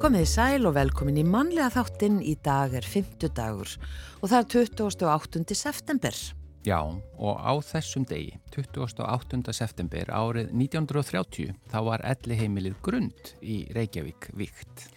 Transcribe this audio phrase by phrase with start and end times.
[0.00, 3.68] Komið sæl og velkomin í mannlega þáttinn í dag er 50 dagur
[4.22, 4.46] og það er
[4.80, 5.42] 28.
[5.52, 6.16] september.
[6.64, 6.78] Já,
[7.20, 9.52] og á þessum degi, 28.
[9.52, 14.88] september árið 1930, þá var elli heimilið grund í Reykjavík vikt.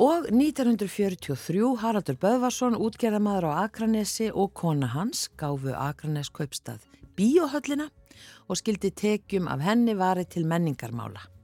[0.00, 6.88] Og 1943 Haraldur Böðvarsson, útgerðamadur á Akranesi og kona hans gáfu Akranes kaupstað
[7.20, 7.90] bíóhöllina
[8.48, 11.34] og skildi tekjum af henni varið til menningarmála.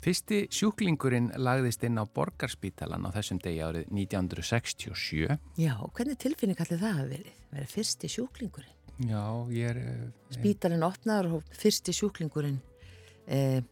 [0.00, 5.36] Fyrsti sjúklingurinn lagðist inn á borgarspítalan á þessum degi árið 1967.
[5.60, 7.34] Já, hvernig tilfinning allir það hafi verið?
[7.50, 8.76] Verið fyrsti sjúklingurinn?
[9.10, 9.82] Já, ég er...
[9.84, 10.08] Eh,
[10.38, 12.58] Spítalinn opnaður og fyrsti sjúklingurinn
[13.30, 13.62] eh,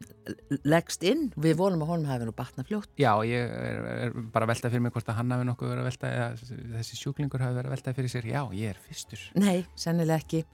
[0.69, 1.29] leggst inn.
[1.41, 2.91] Við vonum að honum hafi nú batna fljótt.
[3.01, 5.83] Já, ég er, er bara að velta fyrir mig hvort að hann hafi nokkuð verið
[5.83, 8.31] að velta eða þessi sjúklingur hafi verið að velta fyrir sér.
[8.31, 9.25] Já, ég er fyrstur.
[9.41, 10.45] Nei, sennileg ekki.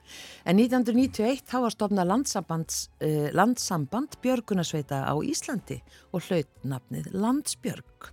[0.49, 5.81] En 1991 þá var stofna landsamband, eh, landsamband Björgunasveita á Íslandi
[6.13, 8.13] og hlautnafnið Landsbjörg.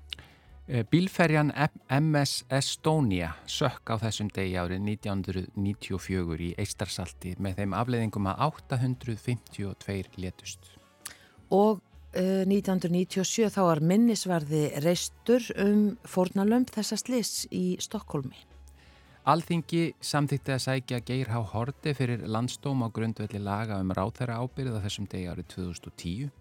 [0.71, 1.51] Eh, Bílferjan
[1.89, 10.21] MS Estonia sökk á þessum degi árið 1994 í Eistarsalti með þeim afleiðingum að 852
[10.21, 10.80] letust
[11.51, 11.81] og
[12.15, 18.47] uh, 1997 þá var minnisvarði reistur um fornalömp þessa slis í Stokkólmi.
[19.21, 24.79] Alþingi samþýtti að sækja Geir Há Horti fyrir landstóm á grundvelli laga um ráþæra ábyrð
[24.81, 26.31] á þessum degi árið 2010.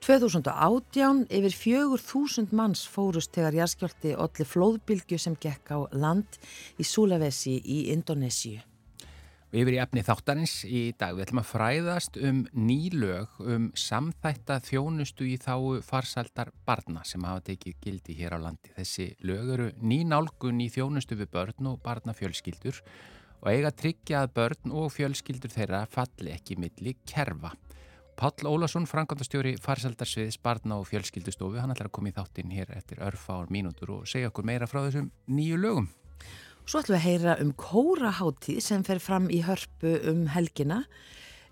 [0.00, 6.40] 2018 yfir 4000 manns fórust þegar jæskjálti allir flóðbylgu sem gekk á land
[6.80, 8.64] í Sulawesi í Indonésiu.
[9.52, 15.26] Yfir í efni þáttarins í dag við ætlum að fræðast um nýlög um samþætta þjónustu
[15.28, 18.72] í þáu farsaldar barna sem hafa tekið gildi hér á landi.
[18.78, 22.80] Þessi lög eru nýnálgun í þjónustu við börn og barnafjölskyldur
[23.42, 27.52] og eiga tryggja að börn og fjölskyldur þeirra falli ekki milli kerfa.
[28.16, 33.04] Páll Ólason, frangandastjóri farsaldarsviðis barna og fjölskyldustofu, hann ætlar að koma í þáttinn hér eftir
[33.04, 35.92] örfa ár mínútur og segja okkur meira frá þessum nýju lögum.
[36.62, 40.84] Svo ætlum við að heyra um kóraháttíð sem fer fram í hörpu um helgina.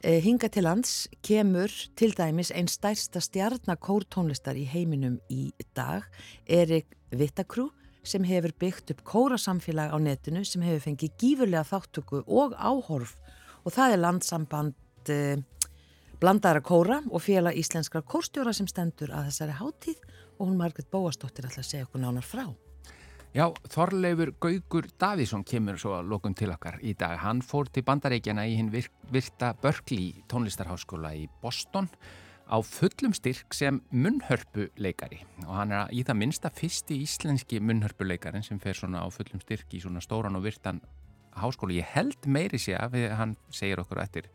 [0.00, 6.06] E, hinga til lands kemur til dæmis einn stærsta stjarnakórtónlistar í heiminum í dag,
[6.46, 7.68] Erik Vittakrú,
[8.06, 13.18] sem hefur byggt upp kórasamfélag á netinu sem hefur fengið gífurlega þáttöku og áhorf
[13.66, 15.20] og það er landsamband e,
[16.22, 20.00] blandara kóra og félag íslenskra kórstjóra sem stendur að þessari háttíð
[20.38, 22.46] og hún Margret Bóastóttir ætla að segja okkur nánar frá.
[23.30, 27.12] Já, Þorleifur Gaugur Davísson kemur svo að lokum til okkar í dag.
[27.22, 31.86] Hann fór til bandareikjana í hinn virta Berkeley tónlistarháskóla í Boston
[32.50, 38.58] á fullum styrk sem munnhörpuleikari og hann er í það minsta fyrsti íslenski munnhörpuleikarin sem
[38.58, 40.82] fer svona á fullum styrk í svona stóran og virtan
[41.38, 41.78] háskóla.
[41.78, 44.26] Ég held meiri sé að hann segir okkur eftir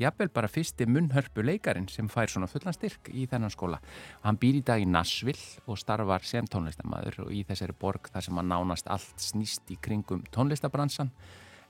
[0.00, 3.78] jafnvel bara fyrsti munnhörpu leikarin sem fær svona fullan styrk í þennan skóla.
[4.22, 8.10] Og hann býr í dag í Nashville og starfar sem tónlistamæður og í þessari borg
[8.12, 11.12] þar sem hann nánast allt snýst í kringum tónlistabransan.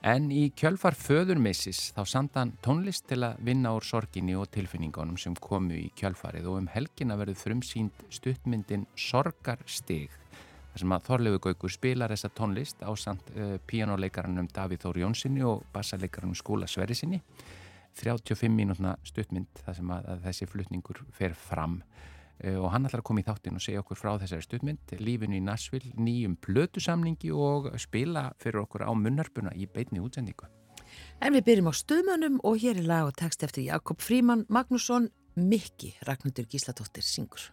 [0.04, 5.16] En í kjölfar föðurmissis þá sanda hann tónlist til að vinna úr sorginni og tilfinningunum
[5.20, 10.12] sem komu í kjölfarið og um helgina verður frumsýnd stuttmyndin Sorgarstig
[10.74, 15.44] þar sem að Þorlegu Gaugur spilar þessa tónlist á samt uh, píjánuleikaranum Davíð Þóri Jónssoni
[15.46, 17.22] og bassaleikaranum Skúla Sverisinni
[18.00, 23.04] 35 mínútna stuttmynd þar sem að, að þessi flutningur fer fram uh, og hann ætlar
[23.04, 27.32] að koma í þáttin og segja okkur frá þessari stuttmynd, lífinu í Nashville, nýjum plötusamningi
[27.32, 30.50] og spila fyrir okkur á munnarpuna í beitni útsendingu.
[31.22, 35.10] En við byrjum á stöðmönnum og hér er lag og text eftir Jakob Fríman Magnússon,
[35.34, 37.50] Mikki Ragnhildur Gíslatóttir syngur.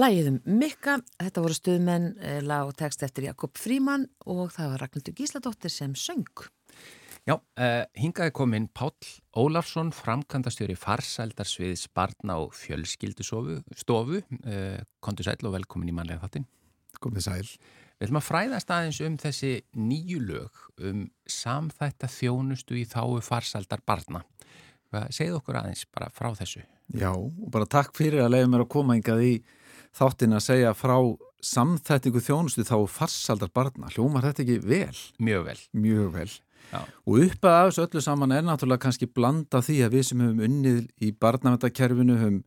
[0.00, 4.70] Lægið um Mikka, þetta voru stuðmenn eh, lag og text eftir Jakob Fríman og það
[4.70, 6.46] var Ragnhildur Gísladóttir sem söng.
[7.28, 8.94] Já, uh, hingaði komin Páll
[9.36, 13.58] Ólafsson, framkantastjóri farsældarsviðs barna og fjölskyldustofu.
[13.84, 16.48] Uh, eh, Kondur sæl og velkomin í manlega þáttin.
[17.02, 17.52] Komið sæl.
[18.00, 23.84] Við ætlum að fræðast aðeins um þessi nýju lög um samþætta þjónustu í þáu farsældar
[23.84, 24.24] barna.
[25.12, 26.64] Segð okkur aðeins bara frá þessu.
[26.96, 29.34] Já, og bara takk fyrir að leiða mér að koma yngað í
[29.96, 30.96] þáttin að segja frá
[31.40, 33.90] samþættingu þjónustu þá farsaldar barna.
[33.94, 35.02] Hljómar þetta ekki vel?
[35.18, 35.58] Mjög vel.
[35.72, 36.30] Mjög vel.
[36.70, 36.80] Já.
[37.08, 40.42] Og uppað af þessu öllu saman er náttúrulega kannski blanda því að við sem höfum
[40.46, 42.42] unnið í barnavæntakerfinu höfum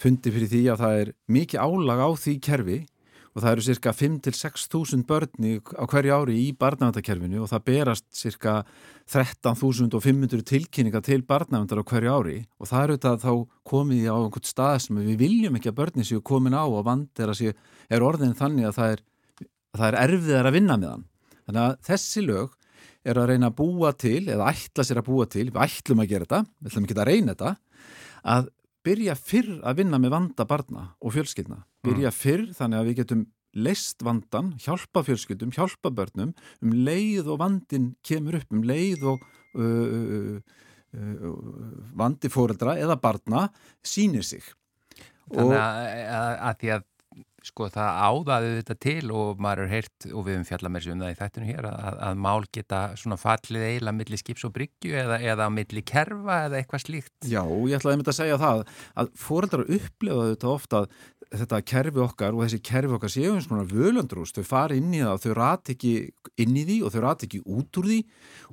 [0.00, 2.78] fundið fyrir því að það er mikið álag á því kerfi
[3.36, 8.06] og það eru cirka 5-6 þúsund börni á hverju ári í barnavæntakerfinu og það berast
[8.16, 8.54] cirka
[9.12, 13.32] 13.500 tilkynninga til barnavæntar á hverju ári og það eru þetta þá
[13.68, 17.20] komið á einhvern stað sem við viljum ekki að börni séu komin á og vand
[17.20, 17.52] er, sé,
[17.92, 19.04] er orðin þannig að það er,
[19.44, 21.04] að það er erfiðar að vinna með hann.
[21.46, 22.56] Þannig að þessi lög
[23.06, 26.10] er að reyna að búa til eða ætla sér að búa til, við ætlum að
[26.10, 27.52] gera þetta, við ætlum ekki að reyna þetta,
[28.26, 28.48] að
[28.86, 31.64] byrja fyrr að vinna með vanda barna og fjölskyldna.
[31.86, 32.16] Byrja mm.
[32.16, 33.24] fyrr þannig að við getum
[33.56, 39.24] leist vandan, hjálpa fjölskyldum, hjálpa börnum um leið og vandin kemur upp, um leið og
[39.56, 40.58] uh, uh,
[40.92, 41.30] uh,
[41.96, 43.46] vandi fóreldra eða barna
[43.84, 44.44] sínir sig.
[45.32, 45.80] Þannig að,
[46.18, 46.84] að, að því að
[47.46, 51.48] sko það áðaði þetta til og maður er heyrt og við um það í þættinu
[51.50, 55.86] hér að, að mál geta svona fallið eiginlega millir skips og bryggju eða, eða millir
[55.86, 57.14] kerfa eða eitthvað slíkt.
[57.22, 58.64] Já, ég ætlaði að mynda að segja það
[59.02, 60.96] að fóreldrar upplefaðu þetta ofta að
[61.34, 65.02] þetta kerfi okkar og þessi kerfi okkar séu eins og völandrúst, þau fari inn í
[65.02, 65.94] það og þau rati ekki
[66.42, 67.98] inn í því og þau rati ekki út úr því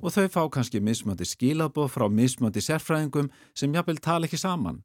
[0.00, 4.82] og þau fá kannski mismöndi skilabóð frá mismöndi sérfræðingum sem jafnvel tala ekki saman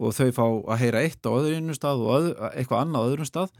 [0.00, 3.28] og þau fá að heyra eitt á öðru stað og öð, eitthvað annað á öðrum
[3.28, 3.50] stað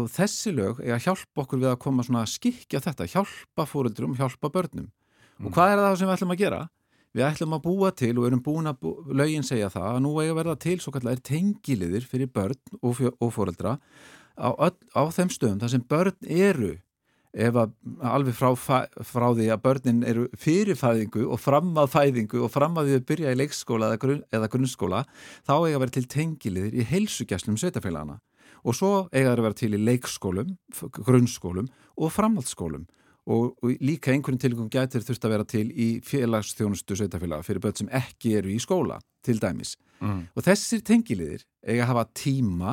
[0.00, 3.66] og þessi lög er að hjálpa okkur við að koma svona að skikja þetta, hjálpa
[3.68, 4.86] fóruldrum, hjálpa börnum.
[4.88, 5.48] Mm.
[5.48, 6.62] Og hvað er það sem við ætlum að gera?
[7.12, 10.14] Við ætlum að búa til og erum búin að bú, lögin segja það að nú
[10.22, 13.76] eiga verða til svo kallar tengiliðir fyrir börn og, og fóruldra
[14.32, 16.72] á, á þeim stöðum þar sem börn eru
[17.32, 17.72] ef að
[18.04, 22.76] alveg frá, frá því að börnin eru fyrir fæðingu og fram að fæðingu og fram
[22.76, 25.04] að því að byrja í leikskóla eða, grunn, eða grunnskóla
[25.46, 28.18] þá eiga að vera til tengiliðir í heilsugjastlum sveitafélagana
[28.62, 30.52] og svo eiga að vera til í leikskólum,
[31.02, 32.84] grunnskólum og framhaldsskólum.
[33.22, 37.76] Og, og líka einhvern tilgum gætir þurft að vera til í félagsþjónustu sveitafélaga fyrir börn
[37.78, 39.76] sem ekki eru í skóla til dæmis.
[40.02, 40.24] Mm.
[40.34, 42.72] og þessir tengiliðir eiga að hafa tíma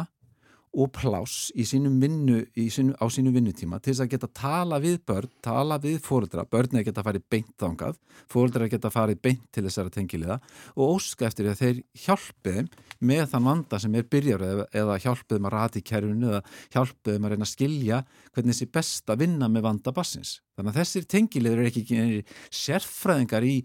[0.73, 5.79] og pláss vinnu, sínu, á sínu vinnutíma til þess að geta tala við börn, tala
[5.81, 7.97] við fóruldra, börn er geta farið beint þángað,
[8.29, 10.39] fóruldra geta farið beint til þessara tengiliða
[10.75, 15.49] og óska eftir að þeir hjálpiðum með þann vanda sem er byrjar eða, eða hjálpiðum
[15.49, 16.41] að rati kerfinu eða
[16.75, 20.39] hjálpiðum að reyna að skilja hvernig þessi best að vinna með vanda bassins.
[20.57, 23.55] Þannig að þessir tengiliður er ekki sérfræðingar í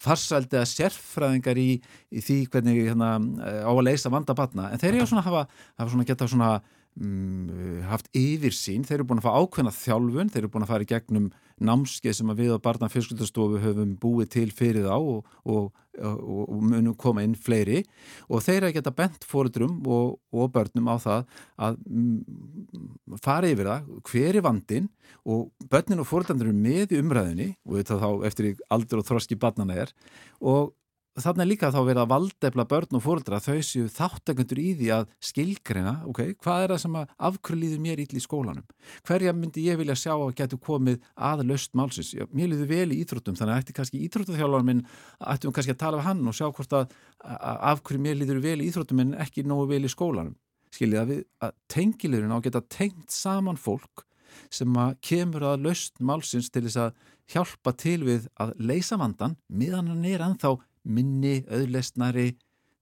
[0.00, 1.68] farsældi eða sérfræðingar í,
[2.08, 3.10] í því hvernig hérna,
[3.64, 5.42] á að leysa vanda batna en þeir eru svona að hafa,
[5.80, 6.50] hafa svona geta svona
[7.00, 8.86] um, haft yfirsýn.
[8.86, 11.28] Þeir eru búin að fá ákveðna þjálfun þeir eru búin að fara í gegnum
[11.62, 15.70] námskeið sem við á barna fjölskyldastofu höfum búið til fyrir þá og, og,
[16.00, 17.82] og, og munum koma inn fleiri.
[18.28, 21.26] Og þeir eru að geta bent fóruðrum og börnum á það
[21.68, 24.88] að mm, fara yfir það hver er vandin
[25.24, 29.38] og börnin og fóruðandur eru með í umræðinni og þetta þá eftir aldur og þroski
[29.40, 29.94] barnana er
[30.40, 30.74] og
[31.22, 35.04] þannig líka þá verða að valdefla börn og fóröldra þau séu þáttakundur í því að
[35.22, 38.64] skilgreina, ok, hvað er það sem afhverju líður mér íll í skólanum?
[39.06, 42.10] Hverja myndi ég vilja sjá að getur komið að löst málsins?
[42.16, 44.82] Já, mér líður vel í íþróttum, þannig að eftir kannski íþróttaþjálfan minn
[45.20, 46.98] ættum við kannski að tala við hann og sjá hvort að
[47.70, 50.34] afhverju mér líður vel í íþróttum en ekki nógu vel í skólanum.
[50.74, 51.16] Skiljið að,
[51.46, 54.02] að tengilurinn á að geta tengt saman fólk
[54.50, 59.38] sem að kemur að löst málsins til þess að hjálpa til við að leysa vandan
[59.48, 62.32] meðan hann er anþá minni, auðlesnari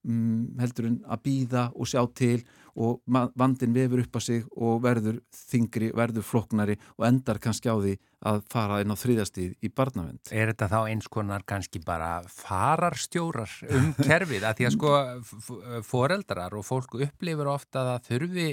[0.09, 2.41] um, heldur en að býða og sjá til
[2.73, 3.03] og
[3.37, 7.97] vandin vefur upp á sig og verður þingri, verður floknari og endar kannski á því
[8.31, 10.23] að fara inn á þriðastíð í barnavend.
[10.33, 14.47] Er þetta þá eins konar kannski bara fararstjórar um kerfið?
[14.57, 14.95] Því að sko
[15.85, 18.49] foreldrar og fólk upplifur ofta að þurfi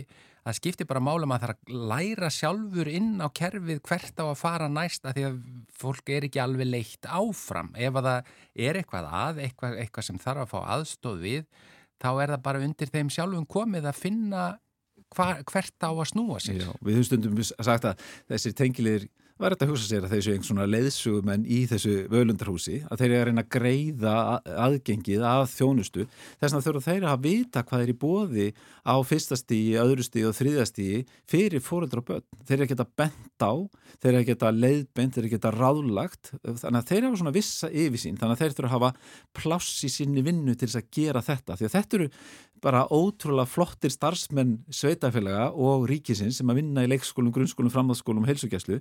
[0.46, 4.26] það skiptir bara málum að það er að læra sjálfur inn á kerfið hvert á
[4.26, 5.42] að fara næst að því að
[5.82, 7.74] fólk er ekki alveg leitt áfram.
[7.76, 8.32] Ef að það
[8.70, 11.46] er eitthvað að, eitthvað, eitthvað sem þarf að fá aðstóð við,
[12.00, 14.50] þá er það bara undir þeim sjálfum komið að finna
[15.16, 16.62] hva, hvert á að snúa sér.
[16.64, 20.34] Já, við höfum stundum sagt að þessir tengilegir var þetta að hugsa sér að þessu
[20.34, 24.16] einhvern svona leiðsugumenn í þessu völundarhúsi að þeir eru að reyna að greiða
[24.66, 26.06] aðgengið að þjónustu
[26.42, 28.48] þess að þurfa þeir að vita hvað er í bóði
[28.84, 32.28] á fyrstastígi, öðrustígi og þriðastígi fyrir fóröldra og börn.
[32.44, 33.54] Þeir eru að geta bent á,
[34.00, 37.36] þeir eru að geta leiðbent, þeir eru að geta ráðlagt þannig að þeir hafa svona
[37.40, 38.94] vissa yfirsýn þannig að þeir þurfa að hafa
[39.40, 42.12] pláss í sinni vinnu til þess að gera þetta því að þetta eru
[42.64, 48.32] bara ótrúlega flottir starfsmenn sveitafélaga og ríkisins sem að vinna í leikskólum, grunnskólum, framhaldsskólum og
[48.32, 48.80] heilsugjæslu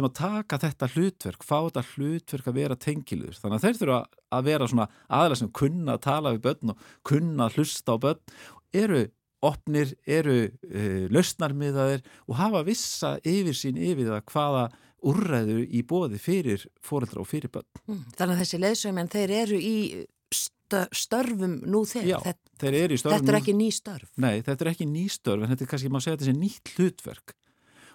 [0.00, 3.36] sem að taka þetta hlutverk, fá þetta hlutverk að vera tengilur.
[3.36, 4.02] Þannig að þeir þurfa
[4.36, 4.86] að vera svona
[5.20, 8.36] aðlæg sem kunna að tala við börn og kunna að hlusta á börn
[8.80, 9.02] eru
[9.44, 14.64] opnir, eru uh, lausnarmiðaðir og hafa vissa yfir sín yfir það hvaða
[15.10, 17.68] úrræður í bóði fyrir fóreldra og fyrir börn.
[17.88, 19.76] Mm, þannig að þessi leðsögum þeir eru í
[20.94, 22.08] störfum nú þegar.
[22.12, 23.16] Já, þetta, þeir eru í störfum.
[23.16, 24.10] Þetta er ekki ný störf.
[24.22, 26.74] Nei, þetta er ekki ný störf en þetta er kannski, maður segja, þetta er nýtt
[26.76, 27.34] hlutverk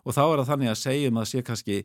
[0.05, 1.77] og þá er það þannig að segjum að sé kannski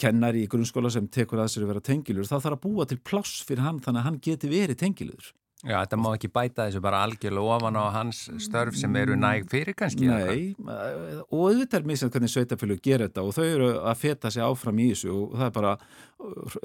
[0.00, 3.00] kennari í grunnskóla sem tekur að sér að vera tengilur, þá þarf að búa til
[3.02, 5.32] pláss fyrir hann þannig að hann geti verið tengilur.
[5.64, 9.46] Já, þetta má ekki bæta þessu bara algjörlega ofan á hans störf sem eru næg
[9.48, 10.10] fyrir kannski.
[10.10, 14.44] Nei, og auðvitað er misað hvernig sveitafjölu gerir þetta og þau eru að feta sig
[14.44, 15.72] áfram í þessu og það er bara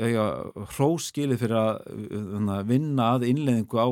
[0.03, 0.25] eiga
[0.73, 3.87] hróskilið fyrir að vinna að innleðingu á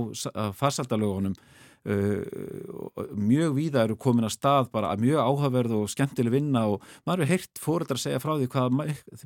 [0.60, 1.40] farsaldalögunum
[1.88, 2.24] Uh,
[3.16, 7.32] mjög víða eru komin að stað bara mjög áhugaverð og skemmtileg vinna og maður hefur
[7.34, 8.82] heyrt fóreldrar að segja frá því hvað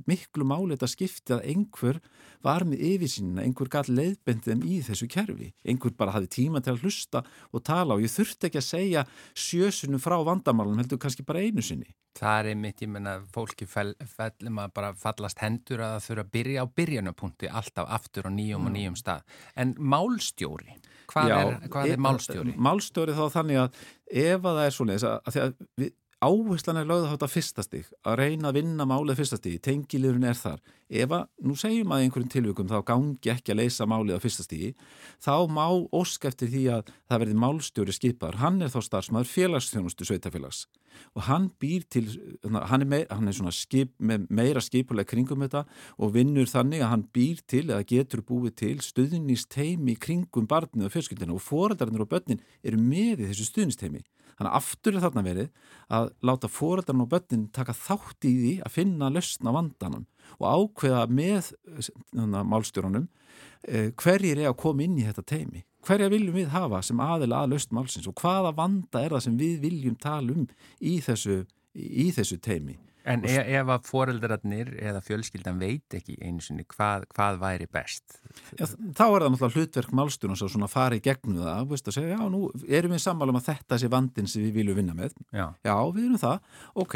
[0.09, 2.01] miklu máli þetta skipti að einhver
[2.45, 6.85] var með yfirsýnina, einhver gæti leiðbendið í þessu kerfi, einhver bara hafi tíma til að
[6.85, 9.03] hlusta og tala og ég þurfti ekki að segja
[9.37, 11.89] sjösunum frá vandamálunum heldur kannski bara einu sinni.
[12.17, 16.31] Það er einmitt, ég menna, fólki fellum að bara fallast hendur að það þurfa að
[16.35, 19.23] byrja á byrjanupunkti alltaf aftur á nýjum og nýjum stað.
[19.55, 20.75] En málstjóri,
[21.11, 22.53] hvað, Já, er, hvað er málstjóri?
[22.67, 25.91] Málstjóri þá þannig að ef að það er svona, að því að við,
[26.21, 30.27] áherslan er lögða þátt að fyrsta stík, að reyna að vinna málið fyrsta stík, tengilurinn
[30.29, 30.61] er þar.
[30.91, 34.43] Ef að, nú segjum að einhverjum tilvíkum þá gangi ekki að leysa málið á fyrsta
[34.43, 34.73] stíki,
[35.23, 35.63] þá má
[35.95, 38.39] ósk eftir því að það verði málstjóri skipar.
[38.41, 40.65] Hann er þá starfsmæður félagsþjónustu sveitafélags
[41.15, 42.03] og hann býr til,
[42.43, 45.63] hann er, meir, hann er svona skip, meira skipuleg kringum þetta
[45.95, 50.95] og vinnur þannig að hann býr til eða getur búið til stuðnisteimi kringum barnið og
[50.95, 54.03] fjölskyldinu og foreldarinn og börnin eru með í þessu stuðnisteimi.
[54.41, 55.49] Þannig aftur er þarna verið
[55.93, 60.07] að láta foreldarinn og börnin taka þátt í því að finna löstna vandanum
[60.39, 60.47] og
[60.81, 61.51] ákveða með
[62.49, 63.07] málstjórunum
[63.67, 67.43] eh, hverjir er að koma inn í þetta teimi hverja viljum við hafa sem aðila
[67.43, 70.47] að löst málsins og hvaða vanda er það sem við viljum tala um
[70.79, 71.41] í þessu,
[71.73, 72.77] í þessu teimi.
[73.09, 78.19] En e ef að foreldrarnir eða fjölskyldan veit ekki einu sinni hvað, hvað væri best?
[78.59, 82.17] Já, þá er það náttúrulega hlutverk málstunum að fara í gegnum það, veist að segja,
[82.19, 85.15] já, nú erum við sammála um að þetta sé vandin sem við viljum vinna með.
[85.33, 86.37] Já, já við erum það,
[86.83, 86.95] ok,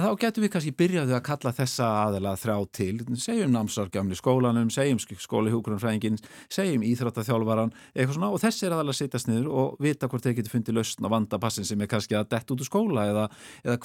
[0.00, 4.98] þá getum við kannski byrjaði að kalla þessa aðela þrjá til, segjum námsargjamni skólanum, segjum
[4.98, 6.18] skólihjókurunfræðingin,
[6.50, 10.38] segjum íþróttaþjálfaran, eitthvað svona og þessi er aðalega að setjast niður og vita hvort þeir
[10.40, 13.26] getur fundið lausn á vandapassin sem er kannski að dett út úr skóla eða,
[13.64, 13.78] eða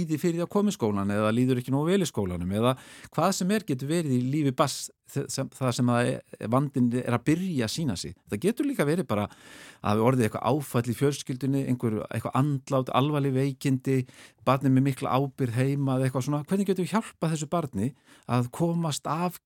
[0.00, 2.76] kvíði fyrir að koma í skólan eða líður ekki nógu vel í skólanum eða
[3.12, 6.10] hvað sem er getur verið í lífi bass það sem að
[6.52, 8.14] vandin er að byrja að sína sig.
[8.30, 9.26] Það getur líka verið bara
[9.80, 13.96] að við orðið eitthvað áfall í fjölskyldunni, einhver, eitthvað andlátt, alvarleg veikindi,
[14.46, 16.42] barni með mikla ábyrð heima eða eitthvað svona.
[16.48, 17.90] Hvernig getur við hjálpað þessu barni
[18.30, 19.40] að komast af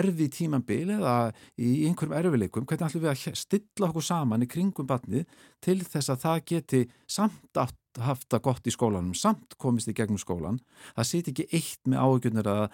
[0.00, 1.16] erfi tímanbíl eða
[1.58, 2.66] í einhverjum erfileikum?
[2.66, 5.26] Hvernig ætlum við að stilla okkur saman í kringum barni
[5.64, 9.94] til þess að það geti samt átt haft það gott í skólanum, samt komist í
[9.96, 10.60] gegnum skólan,
[10.94, 12.66] það sýti ekki eitt með áhugjurnar eða,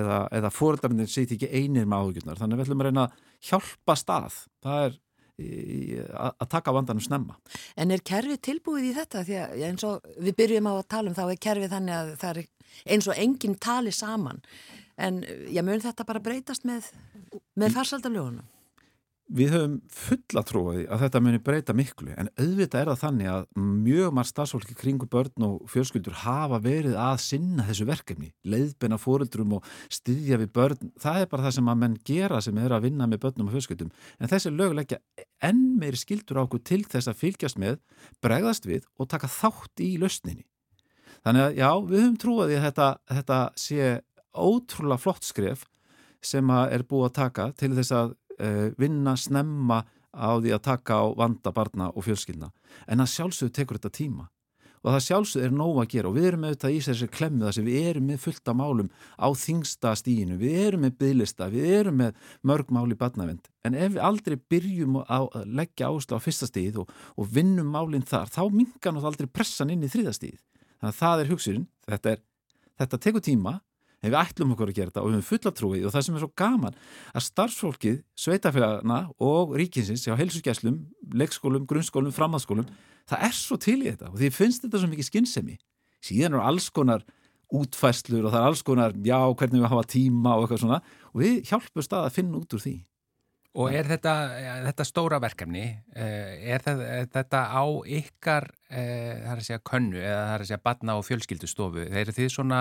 [0.00, 3.22] eða, eða, fóröldarnir sýti ekki einir með áhugjurnar þannig að við ætlum að reyna að
[3.50, 4.98] hjálpa stað það er
[5.40, 7.38] að taka vandanum snemma.
[7.80, 9.22] En er kerfið tilbúið í þetta?
[9.24, 12.10] Því að eins og við byrjum á að tala um þá er kerfið þannig að
[12.20, 12.42] það er
[12.92, 14.42] eins og enginn tali saman
[15.00, 16.90] en ég mun þetta bara breytast með,
[17.56, 18.44] með farsaldalögunum
[19.30, 23.44] Við höfum fulla trúið að þetta muni breyta miklu en auðvitað er það þannig að
[23.62, 29.54] mjög marg stafsfólki kringu börn og fjölskyldur hafa verið að sinna þessu verkefni, leiðbenna fóruldrum
[29.60, 30.90] og styðja við börn.
[30.98, 33.54] Það er bara það sem að menn gera sem er að vinna með börnum og
[33.54, 33.94] fjölskyldum.
[34.18, 34.98] En þessi lögulegja
[35.46, 37.78] enn meiri skildur á okkur til þess að fylgjast með,
[38.18, 40.42] bregðast við og taka þátt í lausninni.
[41.22, 43.92] Þannig að já, við höfum trúið að þetta, þetta sé
[44.34, 45.68] ótrúlega flott skref
[46.20, 48.16] sem er búið að taka til þess að
[48.80, 52.50] vinna snemma á því að taka á vanda barna og fjölskyldna.
[52.90, 54.28] En að sjálfsögðu tekur þetta tíma.
[54.80, 56.08] Og það sjálfsögðu er nóg að gera.
[56.08, 59.28] Og við erum þetta í þessi klemmu þar sem við erum með fullta málum á
[59.36, 63.94] þingsta stíinu, við erum með bygglista, við erum með mörg mál í barnavend en ef
[63.94, 68.42] við aldrei byrjum að leggja ásla á fyrsta stíð og, og vinnum málinn þar, þá
[68.48, 70.38] mingar náttúrulega aldrei pressan inn í þriða stíð
[70.80, 72.22] þannig að það er hugsurinn, þetta, er,
[72.80, 73.58] þetta tekur tíma
[74.00, 76.16] en við ætlum okkur að gera þetta og við höfum fulla trúið og það sem
[76.16, 76.78] er svo gaman
[77.12, 80.78] að starfsfólkið, sveitafélagana og ríkinsins á helsugæslum,
[81.12, 82.68] leikskólum, grunnskólum, framhaldsskólum
[83.10, 85.56] það er svo til í þetta og því finnst þetta svo mikið skinnsemi
[86.04, 87.04] síðan eru alls konar
[87.50, 91.24] útfæslur og það er alls konar já, hvernig við hafa tíma og eitthvað svona og
[91.24, 92.78] við hjálpum stað að finna út úr því
[93.58, 94.12] Og er þetta,
[94.68, 95.64] þetta stóra verkefni,
[95.98, 100.62] eh, er þetta, á ykkar, það er að segja, könnu eða það er að segja
[100.68, 101.88] batna og fjölskyldustofu?
[101.90, 102.60] Þeir eru þið svona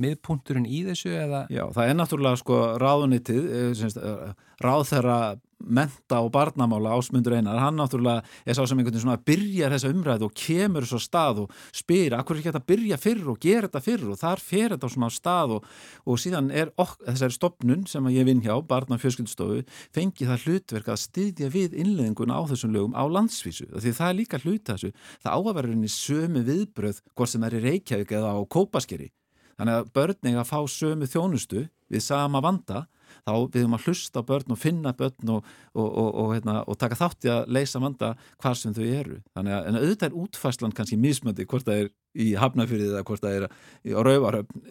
[0.00, 1.46] miðpunturinn í þessu eða?
[1.52, 5.18] Já, það er náttúrulega sko ráðunitið, eh, eh, ráð þeirra
[5.62, 9.70] menta og barnamála ásmundur einar, hann náttúrulega er sá sem einhvern veginn svona að byrja
[9.70, 13.30] þessa umræðu og kemur svo stað og spyr akkur er ekki þetta að byrja fyrr
[13.30, 14.04] og gera þetta fyrr?
[14.10, 15.70] Og þar fer þetta á svona stað og,
[16.06, 19.62] og síðan er ok, þessari stopnun sem ég vinn hjá, barna og fjölskyldustofu
[19.94, 23.70] fengi það hlutverk að styðja við innleðinguna á þessum lögum á landsvísu.
[23.78, 27.66] Því það er líka hluta þessu, það áverðurinn í sömu viðbröð hvort sem er í
[27.68, 29.12] Reykjavík eða á Kópaskeri
[29.62, 32.80] Þannig að börn eiga að fá sömu þjónustu við sama vanda
[33.22, 36.98] þá við höfum að hlusta börn og finna börn og, og, og, hérna, og taka
[36.98, 38.08] þátti að leysa vanda
[38.42, 39.18] hvað sem þau eru.
[39.36, 43.36] Þannig að auðvitað er útfæslan kannski mismöndi hvort það er í Hafnafyrðið eða hvort það
[43.36, 44.64] er á Rauvaröfn,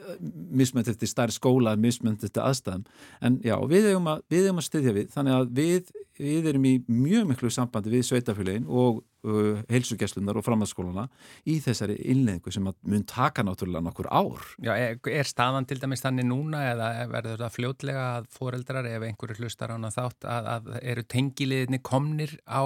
[0.60, 2.84] mismöndi eftir starf skóla, mismöndi eftir aðstæðum.
[3.24, 7.32] En já, við höfum að, að styðja við þannig að við, við erum í mjög
[7.32, 11.06] miklu sambandi við sveitafélagin og heilsugjæslunar og framhaldsskóluna
[11.50, 14.46] í þessari innleðingu sem mun taka náttúrulega nokkur ár.
[14.64, 19.38] Já, er, staðan til dæmis þannig núna eða verður það fljótlega að foreldrar ef einhverju
[19.42, 22.62] hlustar án að þátt að, að eru tengiliðinni komnir á,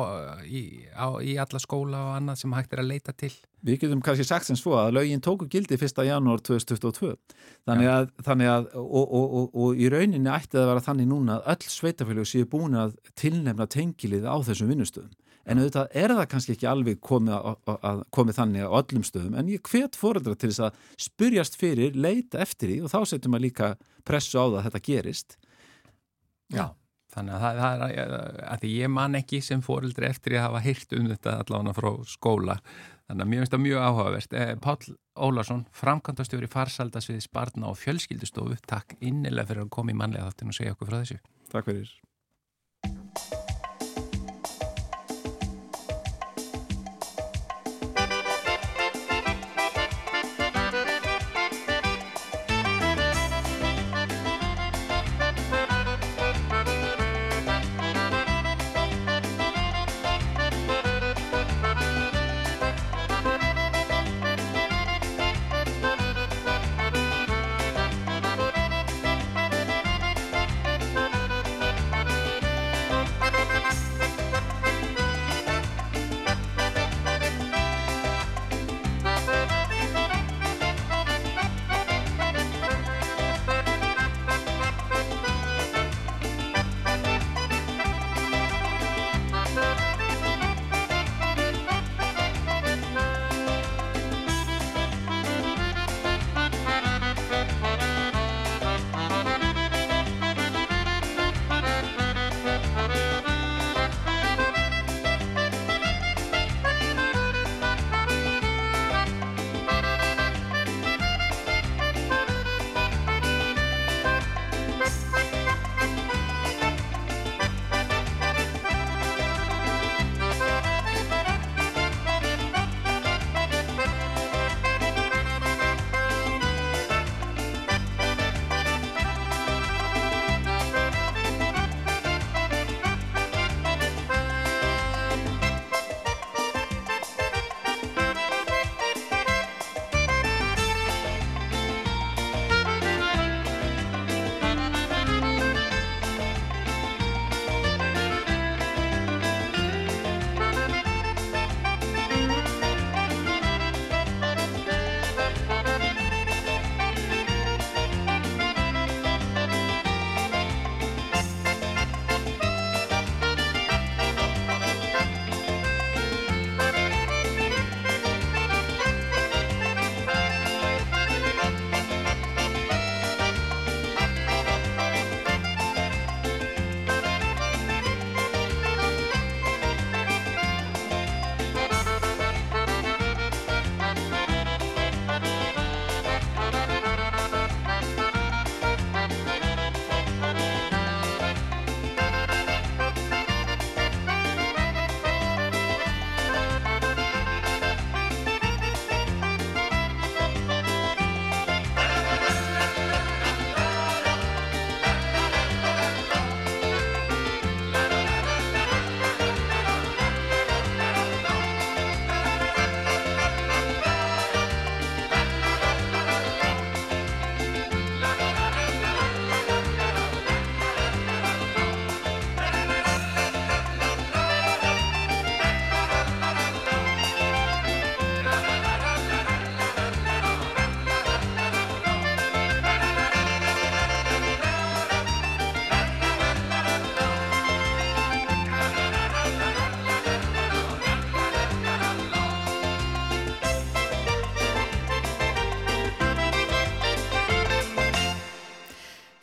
[0.47, 0.63] í,
[0.95, 3.33] á, í alla skóla og annað sem hægt er að leita til?
[3.65, 6.01] Við getum kannski sagt sem svo að lögin tóku gildi 1.
[6.05, 7.15] janúar 2022
[7.65, 11.39] þannig að, þannig að og, og, og, og í rauninni ætti að vera þannig núna
[11.39, 16.29] að öll sveitafélag séu búin að tilnefna tengilið á þessum vinnustöðum en auðvitað er það
[16.31, 20.37] kannski ekki alveg komið, að, að, komið þannig á öllum stöðum en ég hvet fóreldra
[20.39, 23.69] til þess að spurjast fyrir, leita eftir því og þá setjum maður líka
[24.07, 25.37] pressu á það að þetta gerist.
[26.53, 26.65] Já,
[27.13, 30.97] þannig að það er að því ég man ekki sem fóreldri eftir að hafa hýrt
[30.97, 32.59] um þetta allavega frá skóla.
[33.05, 34.31] Þannig að mér finnst það mjög áhugavert.
[34.33, 40.25] Eh, Pál Ólarsson, framkvæmdastjóri farsaldasviðis barna og fjölskyldustofu takk innilega fyrir að koma í manlega
[40.31, 41.21] þáttin og segja okkur frá þessu.
[41.53, 41.93] Takk fyrir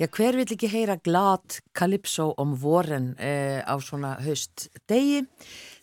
[0.03, 5.21] Já, hver vil ekki heyra glad Calypso om voren eh, á svona höst degi?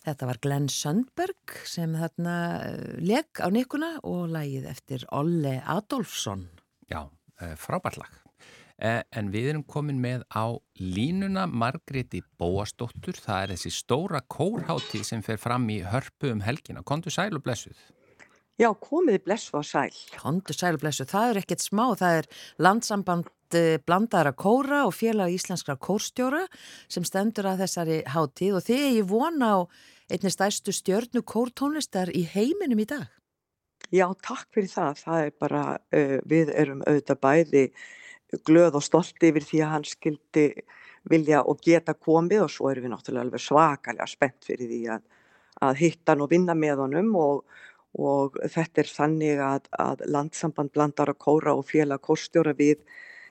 [0.03, 2.33] Þetta var Glenn Sundberg sem þarna
[2.65, 6.43] eh, legg á nikuna og lagið eftir Olle Adolfsson.
[6.91, 7.05] Já,
[7.39, 8.19] eh, frábært lag.
[8.75, 10.51] Eh, en við erum komin með á
[10.83, 13.15] línuna Margreti Bóastóttur.
[13.23, 16.83] Það er þessi stóra kórhátti sem fer fram í hörpu um helgina.
[16.83, 17.79] Kondu sæl og blessuð.
[18.59, 19.95] Já, komiði blessu á sæl.
[20.19, 21.07] Kondu sæl og blessuð.
[21.07, 21.85] Það er ekkert smá.
[21.95, 23.29] Það er landsamband
[23.87, 26.45] blandaðara kóra og félag íslenskra kórstjóra
[26.87, 29.59] sem stendur að þessari háttíð og þið er ég vona á
[30.09, 33.07] einni stærstu stjörnu kórtónlistar í heiminum í dag.
[33.89, 34.99] Já, takk fyrir það.
[35.01, 35.63] Það er bara,
[35.95, 37.63] uh, við erum auðvitað bæði
[38.45, 40.45] glöð og stolt yfir því að hann skildi
[41.09, 45.03] vilja og geta komið og svo erum við náttúrulega alveg svakalega spennt fyrir því að,
[45.65, 47.61] að hitta hann og vinna með honum og,
[47.97, 52.83] og þetta er þannig að, að landsamband blandar að kóra og félag kórstjóra við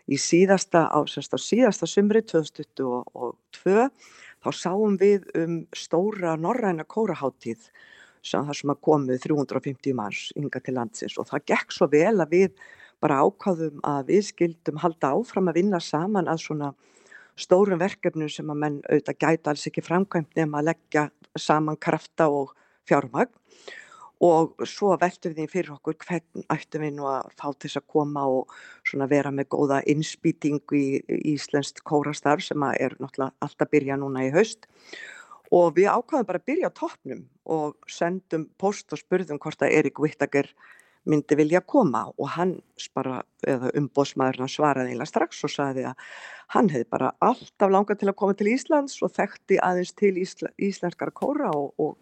[0.09, 3.88] í síðasta, á, á síðasta sumri 2022
[4.38, 7.68] þá sáum við um stóra norræna kóraháttíð
[8.25, 12.16] sem það sem að komið 350 manns yngar til landsins og það gekk svo vel
[12.18, 12.62] að við
[13.03, 16.73] bara ákváðum að við skildum halda áfram að vinna saman að svona
[17.38, 21.05] stórum verkefnum sem að menn auðvitað gæta alls ekki framkvæmt nema að leggja
[21.38, 22.55] saman krafta og
[22.88, 23.31] fjármagn
[24.25, 27.81] og svo veltum við því fyrir okkur hvern ættum við nú að fá til þess
[27.81, 32.97] að koma og svona vera með góða innspýtingu í, í Íslenskt kórastar sem að er
[32.99, 34.67] náttúrulega alltaf byrja núna í haust.
[35.55, 39.79] Og við ákvaðum bara að byrja á toppnum og sendum post og spurðum hvort að
[39.79, 40.51] Erik Wittager
[41.09, 42.09] myndi vilja koma.
[42.19, 42.59] Og hann
[42.99, 46.11] bara, eða umbóðsmaðurinn hann svaraði eiginlega strax og sagði að
[46.57, 50.53] hann hefði bara alltaf langað til að koma til Íslands og þekkti aðeins til Ísla,
[50.59, 51.97] íslenskara kóra og, og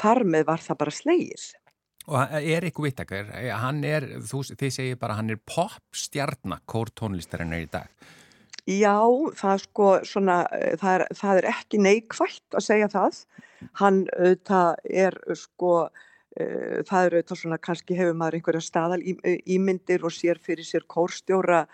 [0.00, 1.48] þar með var það bara slegir.
[2.10, 3.28] Og Erik Whittaker,
[3.62, 8.08] hann er, þú, þið segir bara hann er popstjarnar kórtónlistarinn er í dag.
[8.66, 8.98] Já,
[9.38, 10.38] það, sko, svona,
[10.78, 13.20] það, er, það er ekki neikvægt að segja það.
[13.78, 14.02] Hann
[14.46, 15.74] það er sko
[16.40, 20.64] Eh, það eru þetta svona, kannski hefur maður einhverja staðal eh, ímyndir og sér fyrir
[20.64, 21.66] sér kórstjóra,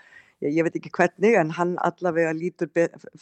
[0.42, 2.72] ég, ég veit ekki hvernig, en hann allavega lítur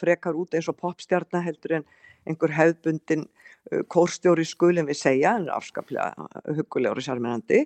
[0.01, 1.85] frekar út eins og popstjarnar heldur en
[2.27, 3.27] einhver hefðbundin
[3.71, 7.65] eh, kórstjóri skulum við segja, hann er afskaplega hugulegur og sérmennandi,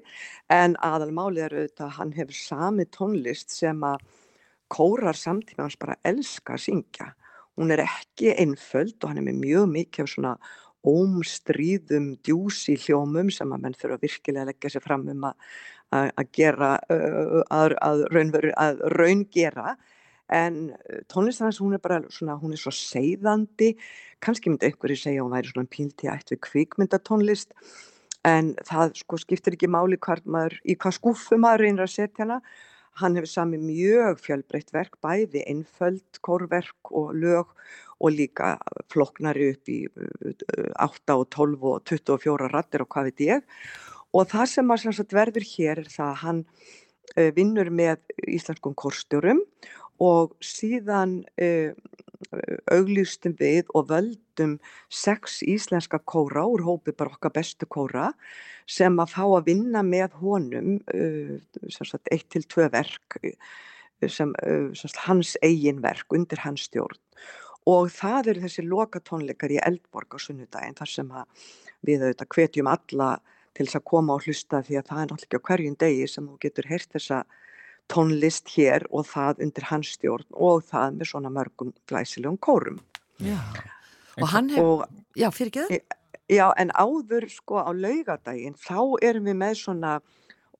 [0.53, 4.05] en aðalmálið er auðvitað að hann hefur sami tónlist sem að
[4.71, 7.13] kórar samtíma hans bara elska að syngja.
[7.59, 10.37] Hún er ekki einföld og hann er með mjög mikið svona
[10.87, 15.51] ómstríðum djúsi hljómum sem að menn þurfa virkilega að leggja sér fram um að,
[15.93, 18.05] að gera, að, að,
[18.57, 19.27] að raun
[20.31, 20.73] en
[21.11, 23.75] tónlistarnas hún er bara svona, hún er svo seiðandi,
[24.23, 27.55] kannski myndi einhverju segja hún væri svona pílti ætt við kvikmyndatónlist.
[28.27, 32.25] En það sko skiptir ekki máli hvað maður, í hvað skúfu maður reynir að setja
[32.27, 32.41] hana.
[33.01, 37.55] Hann hefur sami mjög fjölbreytt verk, bæði einföld, kórverk og lög
[38.01, 38.55] og líka
[38.93, 43.57] floknari upp í 8 og 12 og 24 rattir og hvað veit ég.
[44.13, 46.45] Og það sem að verður hér er það að hann
[47.35, 49.41] vinnur með íslenskum kórstjórum
[50.01, 51.73] og síðan uh,
[52.71, 54.57] auglýstum við og völdum
[54.93, 58.11] sex íslenska kóra úr hópi bara okkar bestu kóra
[58.71, 61.37] sem að fá að vinna með honum uh,
[61.69, 63.19] sagt, eitt til tvö verk
[64.09, 67.01] sem, uh, sagt, hans eigin verk undir hans stjórn.
[67.69, 71.11] Og það eru þessi loka tónleikar í Eldborg á sunnudaginn þar sem
[71.85, 73.11] við auðvitað hvetjum alla
[73.57, 76.39] til þess að koma og hlusta því að það er náttúrulega hverjum degi sem þú
[76.41, 77.21] getur heyrt þessa
[77.91, 82.79] tónlist hér og það undir hans stjórn og það með svona mörgum glæsilegum kórum.
[83.21, 83.41] Já,
[84.21, 84.87] og hann hefur,
[85.19, 85.97] já fyrir ekki það?
[86.31, 89.99] Já, en áður sko á laugadaginn þá erum við með svona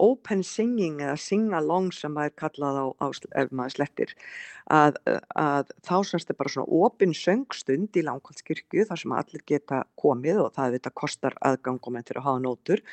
[0.01, 3.07] open singing eða sing-along sem maður kallað á, á
[3.43, 4.15] ef maður slettir
[4.73, 4.97] að,
[5.37, 10.43] að þá semst er bara svona opin söngstund í langkvöldskirkju þar sem allir geta komið
[10.47, 12.85] og það þetta kostar aðgangum en til að hafa nótur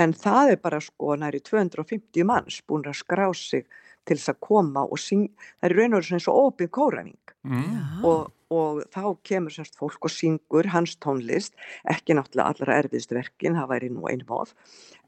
[0.00, 3.66] en það er bara sko næri 250 manns búin að skrá sig
[4.08, 5.28] til þess að koma og syng,
[5.60, 8.06] það er raun og veru svona opið kóræning mm.
[8.08, 11.54] og, og þá kemur semst fólk og syngur hans tónlist,
[11.90, 14.56] ekki náttúrulega allra erfiðstu verkin, það væri nú einum of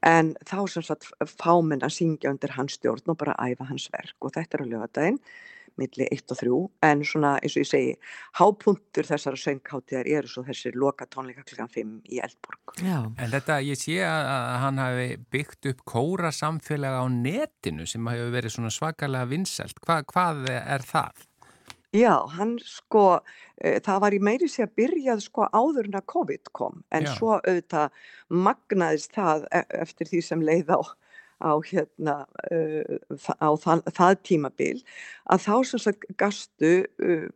[0.05, 4.15] en þá semst fáminn að syngja undir hans stjórn og bara æfa hans verk.
[4.21, 5.19] Og þetta er á lögadaginn
[5.81, 6.59] milli 1 og 3
[6.89, 7.93] en svona eins og ég segi
[8.39, 12.97] hápuntur þessara söngkáttiðar eru svo þessir loka tónleika klukkan 5 í Eldborg Já.
[13.17, 18.27] En þetta ég sé að hann hafi byggt upp kóra samfélag á netinu sem hafi
[18.33, 21.25] verið svona svakalega vinsælt Hva, hvað er það?
[21.95, 23.21] Já, hann sko,
[23.55, 27.07] e, það var í meiri sé að byrjað sko áður en að COVID kom en
[27.07, 27.13] Já.
[27.15, 27.93] svo auðvitað
[28.27, 30.79] magnaðist það e eftir því sem leið á
[31.41, 32.15] á hérna
[32.51, 32.95] uh,
[33.41, 34.77] á það, það tímabil
[35.31, 37.27] að þá sem sagt gastu uh,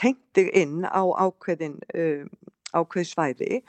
[0.00, 2.24] tengdi inn á ákveðin uh,
[2.76, 3.60] ákveð svæði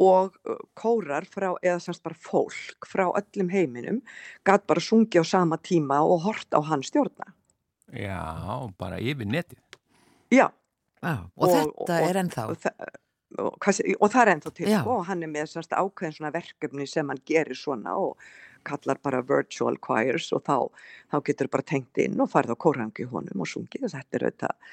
[0.00, 4.00] og uh, kórar frá, eða semst bara fólk frá öllum heiminum
[4.46, 7.34] gæt bara sungi á sama tíma og hort á hann stjórna.
[7.94, 9.60] Já, bara yfir netið.
[10.32, 10.48] Já.
[11.04, 12.46] Já og, og þetta og, er ennþá.
[12.48, 17.08] Og, og það er ennþá til sko, og hann er með ákveðin svona verkefni sem
[17.10, 18.18] hann gerir svona og
[18.66, 20.56] kallar bara virtual choirs og þá,
[21.12, 24.68] þá getur bara tengt inn og farið á kórangi honum og sungið þetta er auðvitað,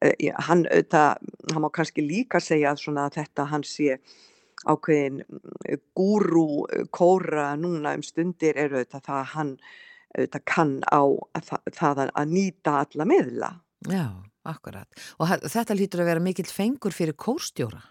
[0.00, 3.98] eh, hann auðvitað, hann má kannski líka segja að þetta hann sé
[4.64, 9.52] ákveðin mm, gúrú eh, kóra núna um stundir er auðvitað það að hann
[10.16, 11.02] auðvitað kann á
[11.44, 13.50] það, það að nýta alla miðla.
[13.90, 14.06] Já,
[14.48, 14.88] akkurat.
[15.20, 17.82] Og þetta lítur að vera mikill fengur fyrir kórstjóra.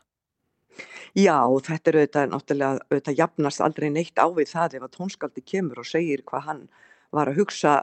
[1.15, 5.45] Já, þetta er auðvitað náttúrulega, auðvitað jafnast aldrei neitt á við það ef að tónskaldi
[5.45, 6.65] kemur og segir hvað hann
[7.15, 7.75] var að hugsa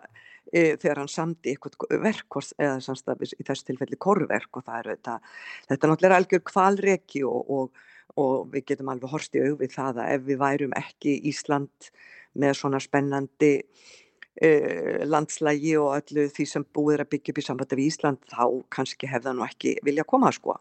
[0.52, 4.90] e, þegar hann samdi eitthvað verk eða samstafis í þessu tilfelli korverk og það er
[4.92, 5.32] auðvitað,
[5.70, 7.88] þetta er náttúrulega algjör kvalreki og, og
[8.20, 11.90] og við getum alveg horst í auðvið það að ef við værum ekki Ísland
[12.42, 17.46] með svona spennandi uh, landslægi og öllu því sem búið er að byggja upp í
[17.46, 18.44] sambandi við Ísland þá
[18.76, 20.58] kannski hefða nú ekki vilja koma sko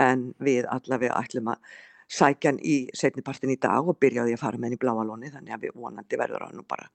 [0.00, 1.72] en við allavega ætlum að
[2.12, 5.66] sækjan í setnipartin í dag og byrjaði að fara með henni í bláalóni þannig að
[5.66, 6.88] við vonandi verður hann nú bara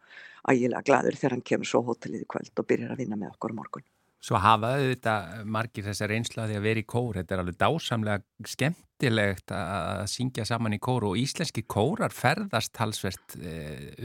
[0.48, 3.56] ægilega gladur þegar hann kemur svo hótelið í kvöld og byrjar að vinna með okkur
[3.58, 3.88] morgun.
[4.28, 9.54] Svo hafaðu þetta margir þessar einslaði að vera í kór, þetta er alveg dásamlega skemmtilegt
[9.54, 13.54] að syngja saman í kór og íslenski kórar ferðast halsvert e,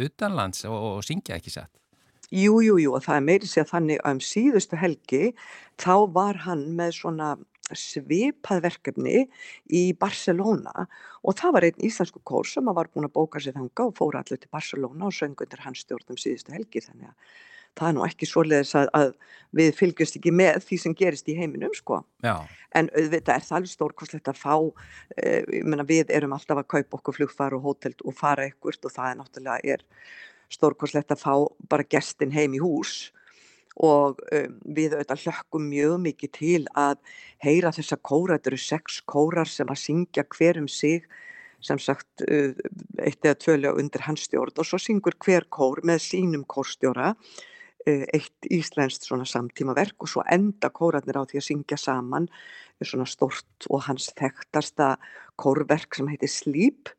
[0.05, 1.73] utanlands og, og syngja ekki satt.
[2.33, 5.33] Jú, jú, jú og það er meiri sér þannig að um síðustu helgi
[5.81, 7.33] þá var hann með svona
[7.71, 9.27] svipað verkefni
[9.73, 10.87] í Barcelona
[11.23, 14.23] og það var einn íslensku kór sem var búin að bóka sér þanga og fóra
[14.23, 17.33] allir til Barcelona og söngundir hans stjórnum síðustu helgi þannig að
[17.79, 19.13] það er nú ekki svoleiðis að, að
[19.57, 22.03] við fylgjast ekki með því sem gerist í heiminum sko.
[22.77, 24.55] en auðvitað er það alveg stórkoslegt að fá
[25.17, 28.93] eh, menna, við erum alltaf að kaupa okkur flugfar og hótel og fara ekkert og
[28.93, 29.87] það er náttúrulega er
[30.53, 31.35] stórkoslegt að fá
[31.69, 33.13] bara gestin heim í hús
[33.77, 36.99] og um, við auðvitað hlökkum mjög mikið til að
[37.45, 41.07] heyra þessa kóra, þetta eru sex kórar sem að syngja hver um sig
[41.63, 42.53] sem sagt uh,
[42.99, 47.15] eitt eða tvölega undir hans stjórn og svo syngur hver kór með sínum kórstjóra
[47.83, 52.29] Eh, eitt íslenskt svona samtímaverk og svo enda kórarnir á því að syngja saman
[52.79, 54.93] svona stort og hans þekktasta
[55.39, 56.93] kórverk sem heitir Sleep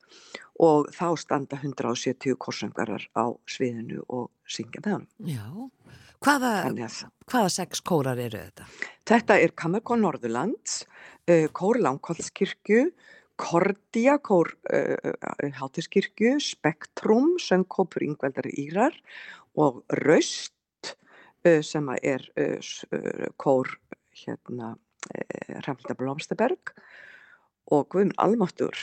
[0.60, 5.08] og þá standa 170 kórsöngarar á sviðinu og syngja með hann.
[5.24, 5.48] Já,
[6.24, 6.54] hvaða,
[7.30, 8.68] hvaða sex kórar eru þetta?
[9.10, 10.84] Þetta er Kammerkón Norðurlands,
[11.30, 12.88] uh, Kór Langholtskirkju,
[13.40, 15.14] Kordia, Kór uh,
[15.60, 18.96] Hátiskirkju, Spektrum, Söngkópur Yngveldar Írar
[19.60, 20.54] og Raust
[21.44, 22.60] Eh, sem er eh,
[22.96, 23.68] eh, kór
[24.16, 24.78] hérna
[25.60, 26.72] Hrafnilda Blómstaberg
[27.68, 28.80] og Guðmund Almáttur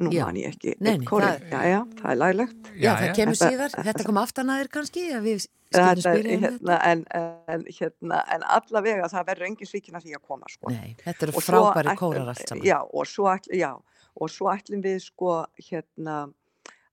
[0.00, 2.68] nú man ég ekki Nei, það, já, já, það er laglegt.
[2.74, 8.24] Já, það kemur þetta, síðar, þetta kom aftan aðeir kannski þetta, hérna, en, en, hérna,
[8.34, 10.72] en allavega það verður engin svíkina því að koma sko.
[10.74, 12.66] Nei, þetta eru frábæri kórar allt saman.
[12.66, 13.70] Já, og svo, já,
[14.16, 16.20] og svo ætlum við sko hérna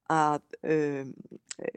[0.08, 1.10] að um,
[1.60, 1.72] e,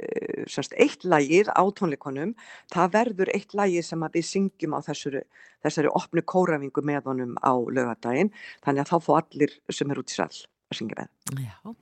[0.51, 2.37] semst, eitt lægið á tónleikonum,
[2.71, 5.25] það verður eitt lægið sem við syngjum á þessari,
[5.67, 8.31] þessari opnu kórafingu með honum á lögadaginn,
[8.63, 11.45] þannig að þá fá allir sem er út í sall að syngja með.
[11.45, 11.75] Já.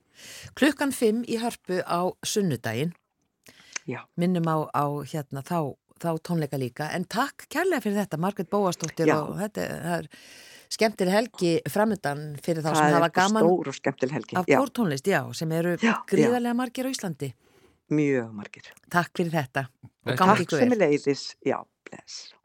[0.59, 2.93] Klukkan 5 í hörpu á sunnudaginn,
[3.87, 4.03] Já.
[4.19, 9.11] minnum á, á hérna, þá, þá tónleika líka, en takk kærlega fyrir þetta, Margret Bóastóttir
[9.15, 10.09] og þetta er
[10.69, 13.47] skemmtileg helgi framöndan fyrir þá sem hafa gaman
[14.41, 17.33] af kórtónlist, já, sem eru gríðarlega margir á Íslandi.
[17.89, 18.67] Mjög margir.
[18.93, 19.65] Takk fyrir þetta.
[20.05, 21.57] Takk sem er leiðis, já,
[21.89, 22.35] bless.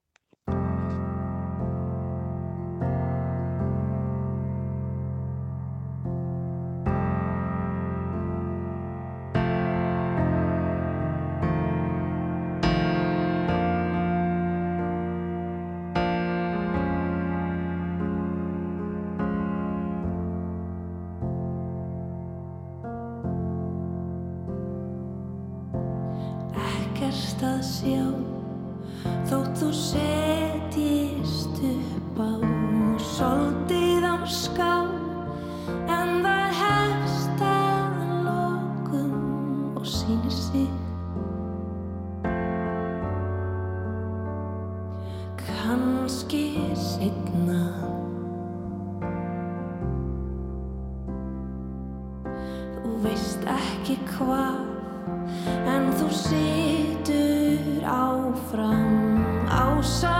[59.84, 60.13] Áfram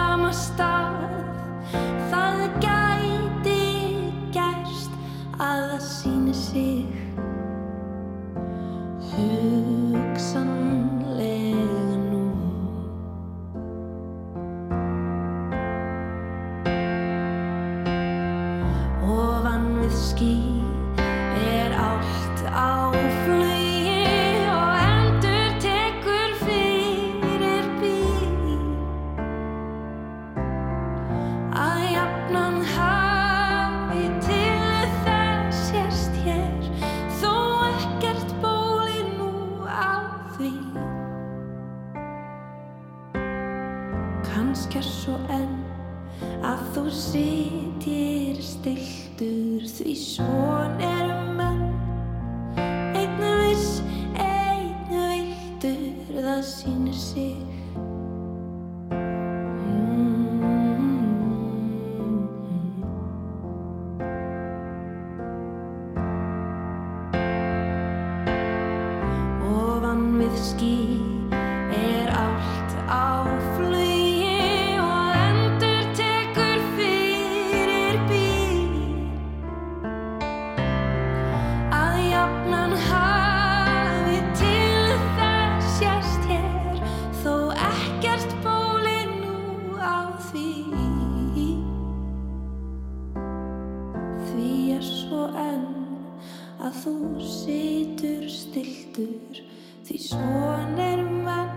[98.95, 99.39] stiltur
[99.85, 101.55] því svon er menn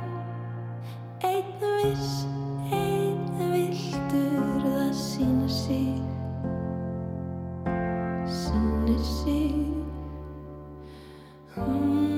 [1.28, 2.26] einn viss,
[2.74, 5.92] einn viltur það sýnir sig
[8.40, 9.54] sýnir sig.
[11.58, 12.18] Mm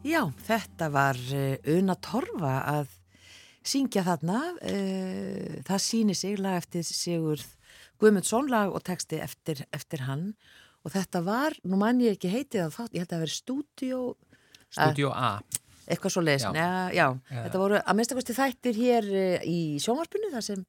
[0.00, 2.99] Já, þetta var uh, Una Torfa að
[3.70, 4.40] syngja þarna.
[4.60, 7.46] Uh, það síni sig lag eftir Sigurð
[8.00, 10.30] Guðmundsson lag og texti eftir, eftir hann.
[10.86, 13.36] Og þetta var, nú mann ég ekki heitið að þátt, ég held að það veri
[13.36, 14.00] stúdíó,
[14.70, 15.30] Studio A.
[15.90, 16.46] eitthvað svo leis.
[16.46, 16.52] Já.
[16.56, 16.70] Já.
[16.94, 17.06] já,
[17.44, 19.08] þetta voru að minnstakosti þættir hér
[19.44, 20.64] í sjónvarpinu þar sem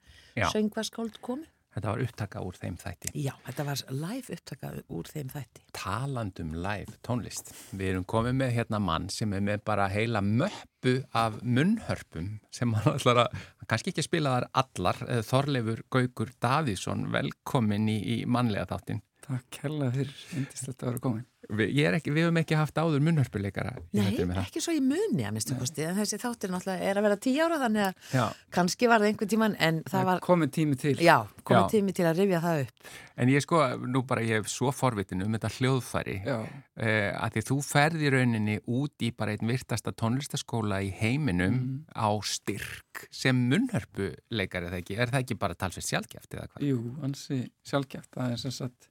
[0.51, 1.47] söngvaskáld komi.
[1.71, 3.11] Þetta var upptaka úr þeim þætti.
[3.15, 5.63] Já, þetta var live upptaka úr þeim þætti.
[5.77, 7.53] Talandum live tónlist.
[7.71, 12.75] Við erum komið með hérna mann sem er með bara heila möppu af munnhörpum sem
[12.75, 13.39] hann ætlar að,
[13.71, 19.03] kannski ekki spila þar allar, eh, Þorleifur Gaukur Davíðsson, velkomin í, í mannlega þáttin.
[19.23, 21.30] Takk kærlega fyrir, indislegt að vera komin.
[21.51, 23.73] Við, ég er ekki, við höfum ekki haft áður munnhörpuleikara.
[23.91, 24.37] í Nei, það?
[24.45, 27.41] ekki svo í muni að minnstu kosti, en þessi þáttir náttúrulega er að vera tíu
[27.43, 28.25] ára þannig að Já,
[28.55, 30.93] kannski var það einhvern tíman en það var, komið tími til.
[31.03, 31.71] já, komið Já.
[31.75, 32.91] tími til að rifja það upp.
[33.21, 33.59] en ég sko,
[33.91, 38.55] nú bara ég hef svo forvitin um þetta hljóðfæri eh, að því þú ferði rauninni
[38.67, 41.83] út í bara einn virtasta tónlistaskóla í heiminum Mhm.
[41.93, 46.63] á styrk sem munnhörpuleikar er það ekki, er það ekki bara talsveit sjálfgeft eða hvað?
[46.69, 48.09] jú, ansi sjálfgeft.
[48.15, 48.87] Það er sem sagt,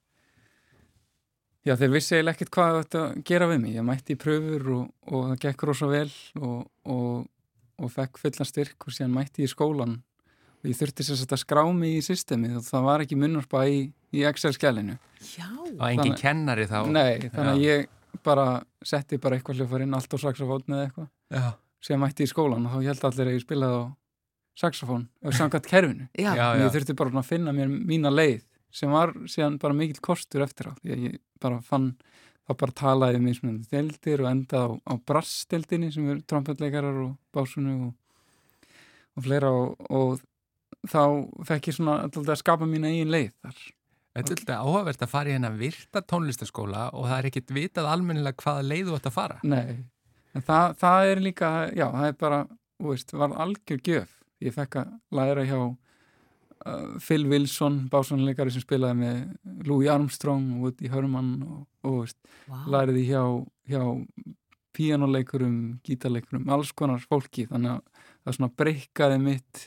[1.66, 3.74] já þeir vissi eiginlega ekkert hvað þetta gera við mig.
[3.76, 6.08] Ég mætti í pröfur og, og það gekk rosa vel
[6.40, 7.26] og, og,
[7.80, 9.98] og fekk fullan styrk og síðan mætti ég í skólan
[10.60, 13.78] og ég þurfti sagt að skrá mig í systemið og það var ekki munnarpa í,
[14.12, 14.98] í Excel-skjælinu.
[15.36, 16.78] Já, Og engin Þannig- kennari þá?
[16.92, 17.70] Nei, þannig að Já.
[17.70, 18.46] ég bara
[18.84, 21.08] setti bara eitthvað hljófarinn allt á saxofón eða eitthvað.
[21.32, 21.46] Já,
[21.80, 23.84] Síðan mætti ég í skólan og þá held allir að ég spilaði á
[24.60, 26.08] saxofón og samkvæmt kerfinu.
[26.18, 28.42] já, Já, og ég þurfti bara að finna mér mína leið
[28.74, 31.92] sem var síðan bara mikill kostur eftir á því að ég bara fann
[32.48, 37.12] þá bara talaði um mismunandi deldir og enda á, á brassdeldinni sem eru trompetleikarar og
[37.34, 37.92] básunu og,
[39.16, 41.02] og fleira og, og þá
[41.46, 43.60] fekk ég svona alltaf að skapa mína eigin leið þar
[44.10, 47.90] þetta er alltaf áhugavert að fara í hennar virta tónlistaskóla og það er ekkit vitað
[47.90, 49.36] almennilega hvaða leið þú ætti að fara.
[49.46, 49.76] Nei,
[50.34, 52.40] en það, það er líka já, það er bara,
[52.80, 55.58] þú veist, var algjör gjöf ég fekk að læra hjá
[57.00, 62.18] Phil Wilson básónuleikari sem spilaði með Louis Armstrong og Woody Herman og, og veist,
[62.50, 62.58] Vá.
[62.74, 63.22] læriði hjá,
[63.70, 63.82] hjá
[64.76, 69.66] píanoleikurum, gítarleikurum, alls konar fólki þannig að það svona breykaði mitt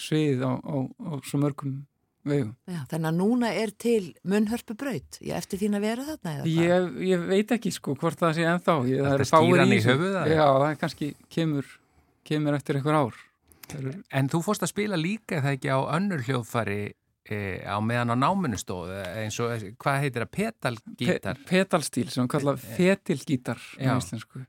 [0.00, 1.76] svið á, á, á svo mörgum
[2.24, 2.54] vegum.
[2.66, 6.46] Já, þannig að núna er til munnhörpu braut, ég eftir þín að vera þarna eða
[6.48, 6.64] hvað?
[6.64, 9.46] Ég, ég veit ekki sko hvort það sé ennþá ég, það Ertu eru að fáir
[9.46, 10.24] skýra hann í eða?
[10.32, 11.70] Já, það er kannski kemur,
[12.26, 13.33] kemur eftir einhver ár Það
[14.14, 16.80] En þú fórst að spila líka það ekki á önnur hljóðfæri
[17.24, 21.40] e, á meðan á náminu stóð eins og, hvað heitir það, petalgítar?
[21.42, 24.44] Pe pedalstíl sem við kalla fetilgítar á íslensku.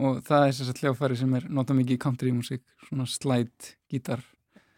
[0.00, 3.74] Og það er þess að hljófæri sem er nota mikið í country músík, svona slide
[3.90, 4.22] gítar.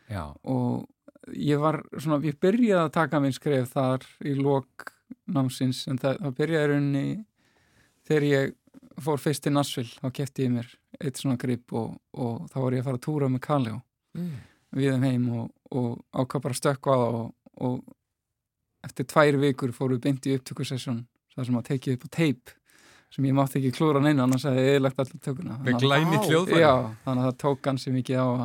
[0.09, 0.89] Já, og
[1.37, 4.93] ég var svona, ég byrjaði að taka minn skref þar í lok
[5.33, 7.07] námsins en það, það byrjaði rauninni
[8.09, 8.55] þegar ég
[9.03, 10.68] fór fyrst til Nashville þá kefti ég mér
[11.01, 13.81] eitt svona grip og, og þá var ég að fara að túra með Kaljó
[14.12, 14.33] Mm.
[14.77, 17.29] við þeim heim og, og ákvað bara að stökkva á það og,
[17.64, 17.79] og
[18.85, 20.99] eftir tvær vikur fóru við beint í upptökusessjón
[21.33, 22.53] þar sem að tekið upp á teip
[23.12, 26.61] sem ég mátti ekki klúra neina annars hefði ég eðlagt allir tökuna Með að- hljóðfæri.
[26.61, 26.73] Já,
[27.07, 28.43] þannig að það tók gansi mikið á að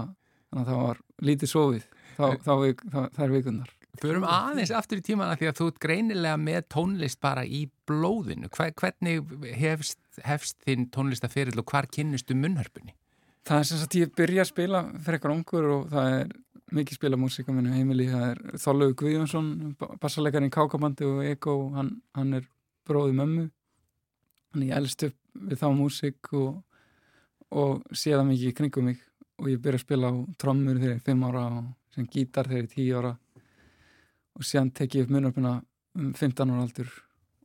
[0.47, 0.97] þannig að það var
[1.27, 1.85] lítið sofið
[2.17, 2.53] þá, þá,
[2.95, 3.69] þá, þær vikunar
[4.01, 8.49] Förum aðeins aftur í tímana því að þú ert greinilega með tónlist bara í blóðinu.
[8.53, 12.95] Hver, hvernig hefst, hefst þinn tónlistaferill og hvar kynnistu munnhörpunni?
[13.47, 16.31] Það er sem sagt ég byrja að spila fyrir eitthvað ungur og það er
[16.75, 19.51] mikið spila músík á minni heimili, það er Þorlaugur Guðjónsson,
[20.01, 22.47] bassalegarinn Kákabandi og Ego, hann, hann er
[22.87, 23.45] bróði mömmu.
[24.53, 25.15] Hann ég elst upp
[25.47, 26.57] við þá músík og,
[27.55, 28.99] og sé það mikið í kringum mig.
[29.37, 32.49] Og ég byrja að spila á trommur þegar ég er 5 ára og sem gítar
[32.49, 33.13] þegar ég er 10 ára
[34.37, 35.57] og síðan tek ég upp munnarpuna
[35.97, 36.89] um 15 ára aldur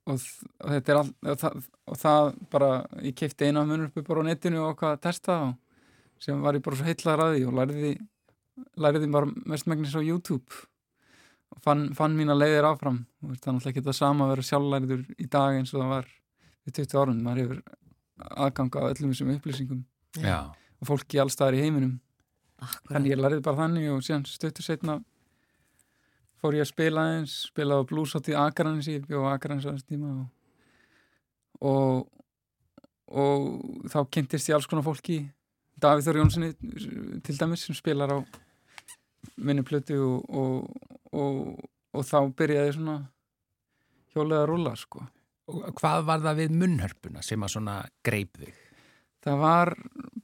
[0.06, 2.70] og, og þetta er all, og, það, og það bara,
[3.06, 5.54] ég keipti eina munnarpu bara á netinu og hvað að testa og
[6.22, 7.92] sem var ég bara svo heitlaður að því og læriði,
[8.84, 10.62] læriði bara mestmægnis á YouTube
[11.52, 14.34] og fann, fann mína leiðir áfram og veist, það er náttúrulega ekki það sama að
[14.34, 16.10] vera sjálflæriður í dag eins og það var
[16.62, 17.62] við 20 árum, maður hefur
[18.46, 19.82] aðgang á öllum þessum upplýsingum
[20.22, 20.38] Já.
[20.52, 21.96] og fólki allstaðar í heiminum
[22.62, 22.92] Akkurat.
[22.92, 25.00] þannig ég læriði bara þannig og síðan stöttu setna
[26.42, 29.72] fór ég að spila eins spilaði á bluesátt í Akranis ég bjóð á Akranis á
[29.72, 30.26] þessum tíma og,
[31.62, 32.22] og
[33.12, 35.22] og þá kynntist ég alls konar fólki
[35.82, 36.52] Davíð Þór Jónssoni
[37.26, 38.18] til dæmis sem spilar á
[39.36, 42.98] minni plötu og, og, og, og þá byrjaði svona
[44.14, 45.04] hjólið að rúla sko
[45.52, 48.58] Og hvað var það við munnhörpuna sem að svona greip þig?
[49.22, 49.70] það var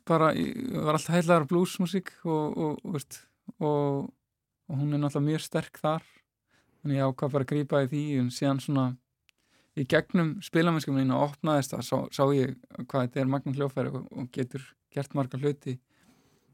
[0.08, 3.20] bara, ég var alltaf heilaður af bluesmusík og, og, og, veist,
[3.58, 4.08] og,
[4.68, 6.06] og hún er náttúrulega mjög sterk þar.
[6.82, 8.86] Þannig ég ákvað bara að grípa í því en síðan svona
[9.78, 12.54] í gegnum spilamennskum mínu opnaðist það, sá, sá ég
[12.88, 14.64] hvað þetta er magna hljófæri og, og getur
[14.94, 15.78] gert marga hluti.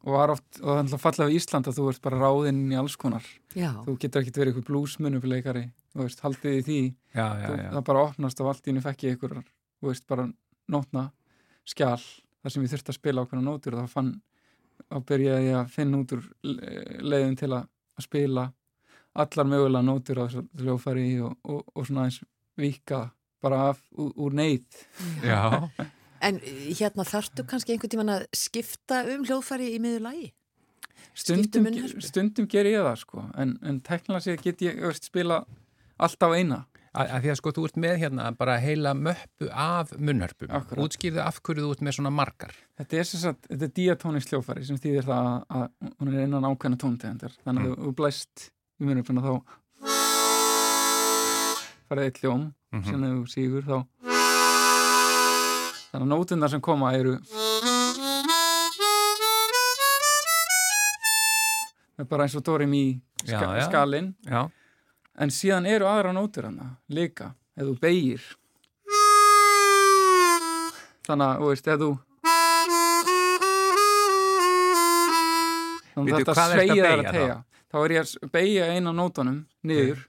[0.04, 2.58] Og var oft, og það er alltaf fallið á Ísland að þú ert bara ráðinn
[2.68, 3.24] í alls konar.
[3.56, 5.62] Já, þú getur ekkert verið eitthvað bluesmunupleikari
[5.94, 6.78] þú veist, haldið í því.
[7.14, 10.26] Já, þú, það bara opnast og allt í henni fekk ég ykkur þú veist, bara
[10.74, 11.06] nótna
[11.64, 13.78] skjál þar sem ég þurfti að spila ákveðna nótur.
[13.78, 14.10] Og þá fann,
[14.90, 16.84] þá byrjaði ég að finna út úr le-
[17.14, 17.64] leiðin til að,
[17.98, 18.46] að spila
[19.14, 22.20] allar mögulega nótur á þessu hljófæri og, og, og svona eins
[22.58, 23.08] vika
[23.44, 24.64] bara af, úr, úr neyð.
[25.22, 25.68] Já.
[26.26, 30.30] en hérna þarftu kannski einhvern tíman að skipta um hljóðfæri í miður lagi?
[31.14, 33.26] Stundum, um stundum ger ég það sko.
[33.38, 35.44] En, en teknilega sér get ég veist, spila
[36.02, 36.64] alltaf eina
[36.94, 40.52] Að, að því að sko þú ert með hérna bara heila möppu af munnhörpum.
[40.84, 42.52] Útskýrðu af hverju þú ert með svona margar.
[42.78, 45.66] Þetta er sem sagt, þetta er diatónisk hljófæri sem þýðir það að, að
[45.98, 48.46] hún er innan ákveðna tóntegundar þannig að þú blæst
[48.78, 49.32] í munupuna þá
[51.88, 52.84] farið eitt hljóm Mhm.
[52.90, 53.76] sem þú sígur þá
[55.90, 57.12] þannig að nótundar sem koma eru
[61.98, 62.80] er bara eins og Dóri Mí
[63.24, 63.68] ska, Já,
[64.26, 64.42] já.
[65.18, 68.24] En síðan eru aðra nótur hana líka, ef þú beigir
[71.04, 71.90] þannig að, þú veist, ef þú
[75.94, 77.36] þannig að þetta ertu að tegja
[77.70, 77.78] þá?
[77.84, 80.04] er ég að beigja eina nótunum niður.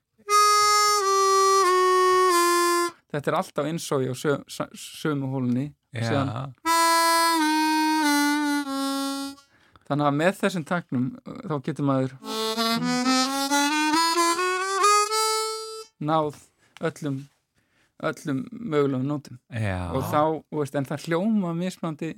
[3.15, 6.51] Þetta er alltaf innsói á sö, sö, sömu hólunni síðan.
[9.85, 13.14] Þannig að með þessum taknum uh, þá getur maður
[16.03, 16.37] náð
[16.81, 17.21] öllum
[18.03, 19.91] öllum mögulegum nótum Já.
[19.95, 20.21] og þá,
[20.51, 22.11] veist, en það hljóma mismandi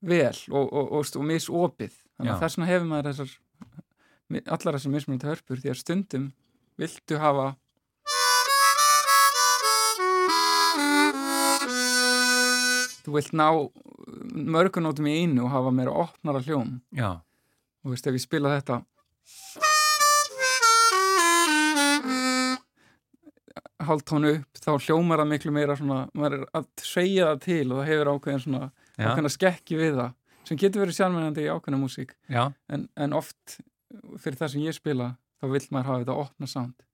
[0.00, 3.32] vel og, og, og, og misopið þannig að þess vegna hefur maður þessar
[4.54, 6.30] allar þessar mismandi hörpur því að stundum
[6.80, 7.48] viltu hafa
[13.00, 13.48] þú vilt ná
[14.30, 17.18] mörgunótum í einu og hafa meira opnara hljóm Já.
[17.82, 18.82] og veist, ef ég spila þetta
[23.88, 27.76] hálftónu upp þá hljómar það miklu meira svona, maður er að segja það til og
[27.78, 29.04] það hefur ákveðin svona Já.
[29.06, 30.16] ákveðin skekki við það
[30.50, 32.14] sem getur verið sjálfmennandi í ákveðina músík.
[32.26, 32.44] Já.
[32.72, 33.60] en, en oft
[34.18, 36.86] fyrir það sem ég spila þá vill maður hafa þetta opna sound.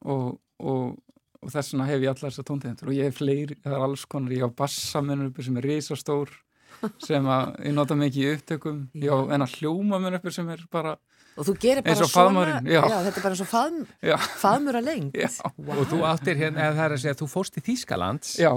[0.00, 0.96] Og, og,
[1.40, 4.06] og þess vegna hef ég allar þessar tóntegundur og ég hef fleiri, það er alls
[4.10, 6.32] konar ég á bassamennur uppi sem er risastór
[7.02, 8.82] sem að ég nota mikið í upptökum.
[8.96, 10.96] Ég á enna hljómamenn uppi sem er bara
[11.40, 12.80] Og þú gerir bara svona, faðmurinn, já.
[12.84, 13.78] þetta er bara eins og faðm,
[14.10, 15.14] já, faðmur að lengt.
[15.16, 15.28] Já.
[15.48, 18.32] Og þú áttir hérna, eða það er að segja, þú fóst í Þýskalands.
[18.42, 18.50] já,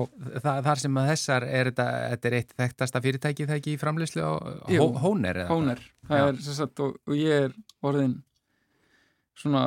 [0.44, 3.80] Það, þar sem að þessar, er þetta, þetta er eitt þekktasta fyrirtæki það ekki í
[3.80, 4.28] framleyslu.
[4.68, 5.42] Hó- Hóner?
[5.46, 6.08] eða Hóner Já.
[6.12, 7.56] það er sem sagt og, og ég er
[7.88, 8.18] orðin
[9.40, 9.64] svona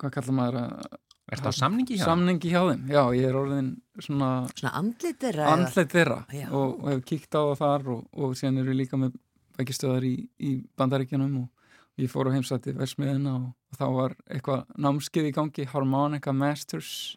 [0.00, 1.00] hvað kallar maður að
[1.34, 2.04] Ertu á samningi hjá?
[2.04, 3.68] samningi hjá þeim, já, ég er orðin
[4.04, 6.46] svona Svona andlit þeirra andlet þeirra Já.
[6.52, 9.14] og, og hef kíkt á það þar og, og síðan eru líka með
[9.56, 10.14] bækistöðar í,
[10.44, 11.63] í bandaríkjanum og
[12.00, 17.16] ég fór á heimsætti versmiðina og, og þá var eitthvað námskið í gangi Harmonica Masters.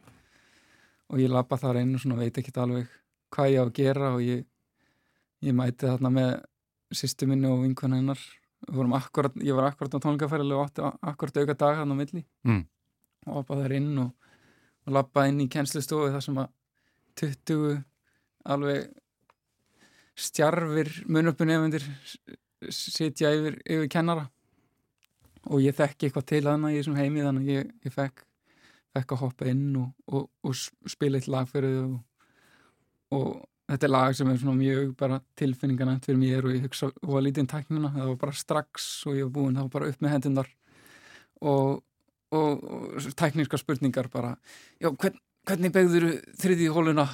[1.08, 2.92] Og ég lappa þar einu svona veit ekki alveg
[3.34, 4.44] hvað ég á að gera og ég,
[5.46, 6.32] ég mæti þarna með
[6.96, 8.22] sýstu minni og vinkun hennar.
[8.98, 12.24] Akkurat, ég var akkurat á tónleikaferðilega og átti akkurat auka dag hann á milli.
[12.48, 12.64] Mm.
[13.28, 14.32] og lappa þar inn og,
[14.88, 16.54] og lappa inn í kennslustofu þar sem að
[17.18, 17.82] 20
[18.48, 18.88] alveg
[20.18, 21.84] stjarfir munöpunefendir
[22.74, 24.26] sitja yfir, yfir kennara
[25.48, 28.24] og ég þekki eitthvað til hana í þessum heimi þannig að ég, ég fekk,
[28.96, 32.02] fekk að hoppa inn og, og, og spila eitt lag fyrir þau og,
[33.18, 33.30] og
[33.68, 37.18] þetta er lag sem er svona mjög bara tilfinninganænt fyrir mér og ég hugsa og
[37.18, 39.92] að lítið um tæknina, það var bara strax og ég var búinn, það var bara
[39.92, 40.52] upp með hendundar
[41.42, 41.84] og,
[43.20, 44.36] tækniska spurningar bara
[44.80, 47.08] já, hvern, hvernig begður þriði hóluna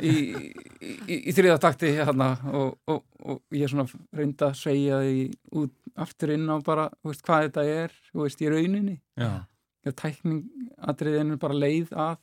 [0.00, 5.00] í, í, í, í þriða takti hérna og, og, og ég svona reynda að segja
[5.04, 5.22] því
[5.62, 9.32] út aftur inn á bara þú veist, hvað þetta er þú veist, í rauninni Já.
[9.88, 12.14] tækningatriðin er bara leið að,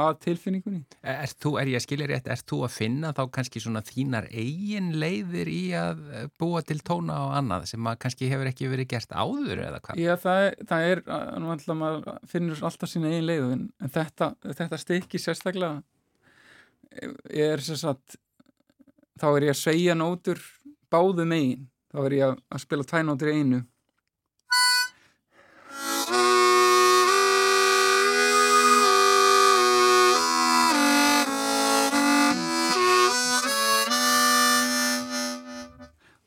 [0.00, 3.62] að tilfinningunni Er þú, er ég að skilja rétt, er þú að finna þá kannski
[3.62, 8.30] svona þínar eigin leiðir í að eh, búa til tóna og annað sem að kannski
[8.32, 10.00] hefur ekki verið gert áður eða hvað?
[10.00, 11.04] Já, það er, það er
[11.42, 13.64] nú alltaf maður finnur alltaf sína eigin leið en
[13.98, 15.82] þetta, þetta stykki sérstaklega
[16.90, 18.16] er sem sagt
[19.20, 20.40] þá er ég að segja nótur
[20.90, 23.60] báðu megin, þá er ég að, spila tvænótur í einu.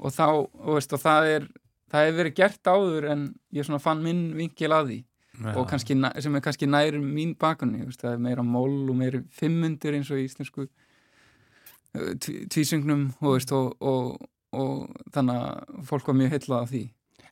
[0.03, 1.45] Og þá, og veist, og það er
[1.93, 4.99] það hefur verið gert áður en ég svona fann minn vinkil að því
[5.41, 9.95] og kannski, sem er kannski nær mín bakunni, það er meira mól og meira fimmundur
[9.97, 13.41] eins og í íslensku uh, tví- tvísöngnum og,
[13.81, 16.83] og, og, þannig að fólk var mjög heillað af því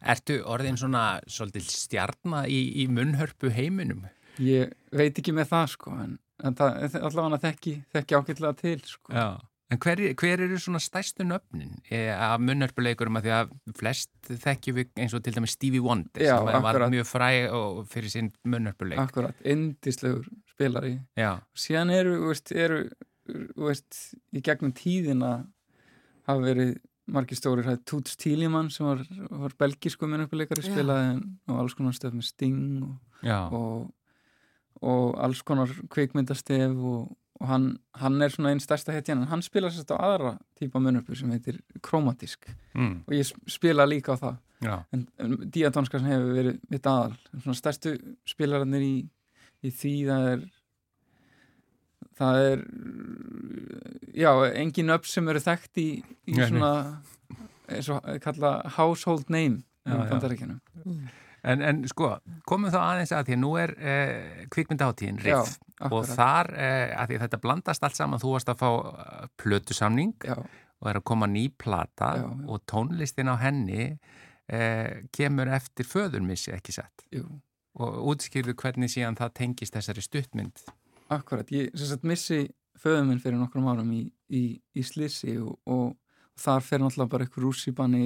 [0.02, 4.08] Ertu orðin svona svolítið stjarnar í, í munnhörpu heiminum?
[4.42, 9.14] ég veit ekki með það sko en, en það, allavega þekki, þekki ágætlega til sko.
[9.14, 9.28] Já.
[9.72, 14.76] En hver, hver eru svona stærstu nöfnin eh, af munnhörpuleikurum að því að flest þekkjum
[14.82, 16.92] við eins og til dæmis Stevie Wonder Já, sem var akkurat.
[16.92, 19.00] mjög fræ og fyrir sinn munnhörpuleik.
[19.00, 22.82] akkurat, indislegur spilari Já, síðan eru, veist, eru
[23.56, 24.02] veist,
[24.36, 25.32] í gegnum tíðina
[26.28, 26.76] hafa verið
[27.12, 30.72] margir stórir hæði Toots Tílimann sem var, var belgisku minnuppileikari Já.
[30.74, 31.16] spilaði
[31.48, 32.94] og alls konar stöf með Sting og,
[33.56, 33.90] og,
[34.84, 37.10] og alls konar kvikmyndastef og,
[37.42, 37.68] og hann,
[37.98, 41.32] hann er svona einn stærsta hetjan en hann spila sérst á aðra típa minnuppi sem
[41.34, 42.46] heitir Chromatisk.
[42.78, 44.40] Mm, og ég spila líka á það.
[44.62, 47.16] Já, en, en Diatonska sem hefur verið mitt aðal.
[47.34, 47.96] Svona stærstu
[48.30, 48.96] spilararnir í,
[49.66, 50.44] í því það er
[52.22, 52.62] það er
[54.14, 54.32] já,
[54.62, 55.90] engin upp sem eru þekkt í,
[56.30, 56.72] í svona
[57.72, 60.10] eins og kalla household name Já, já.
[61.42, 62.12] En, en sko,
[62.46, 66.12] komum þá aðeins að því að nú er eh, kvikmyndaháttíðin RIF og akkurat.
[66.14, 70.14] þar, eh, að því að þetta blandast allt saman, þú varst að fá eh, plötusamning
[70.22, 72.46] já, og er að koma ný plata Já, já.
[72.46, 73.88] og tónlistin á henni
[74.52, 77.26] eh, kemur eftir föðurmissi, ekki sett jú,
[77.82, 80.66] og útskýrðu hvernig síðan það tengist þessari stuttmynd
[81.12, 82.44] akkurat ég sagt missi
[82.82, 84.46] föðum minn fyrir nokkrum árum í, í,
[84.78, 85.98] í slissi og, og
[86.40, 88.06] þar fer náttúrulega bara eitthvað rússipanni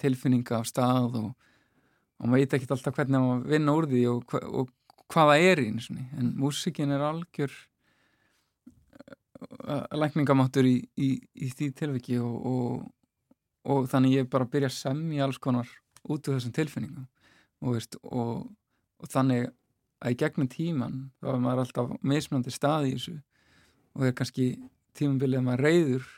[0.00, 1.30] tilfinninga af stað og,
[2.20, 4.70] og maður veit ekki alltaf hvernig maður vinna úr því og, og
[5.10, 5.68] hvað það er í
[6.20, 7.52] en músikin er algjör
[9.66, 12.84] uh, lækningamáttur í, í, í því tilviki og, og,
[13.64, 15.70] og þannig ég bara byrja að semja alls konar
[16.04, 17.08] út úr þessum tilfinningum.
[17.60, 18.48] Veist, og,
[19.12, 19.50] þannig
[20.00, 23.16] að í gegnum tíman þá er maður alltaf mismunandi stað í þessu.
[23.96, 24.46] Og er kannski
[24.96, 26.08] tímabilið að maður reyður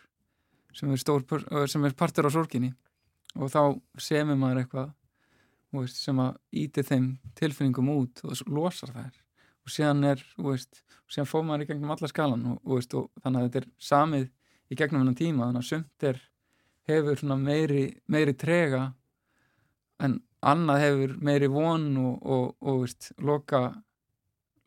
[0.77, 2.73] sem er, sem er partur á sorginni.
[3.39, 3.63] Og þá
[4.03, 4.93] semur maður eitthvað
[5.81, 7.09] veist, sem að íti þeim
[7.39, 9.15] tilfinningum út og losar þær.
[9.63, 12.75] Og síðan er, þú veist, og síðan fór maður í gegnum alla skalan og, og,
[12.77, 14.29] veist, og þannig að þetta er samið
[14.73, 16.21] í gegnum hennan tíma þannig að sumt er
[16.89, 18.83] hefur svona meiri, meiri trega
[20.03, 23.63] en annað hefur meiri von og, og, loka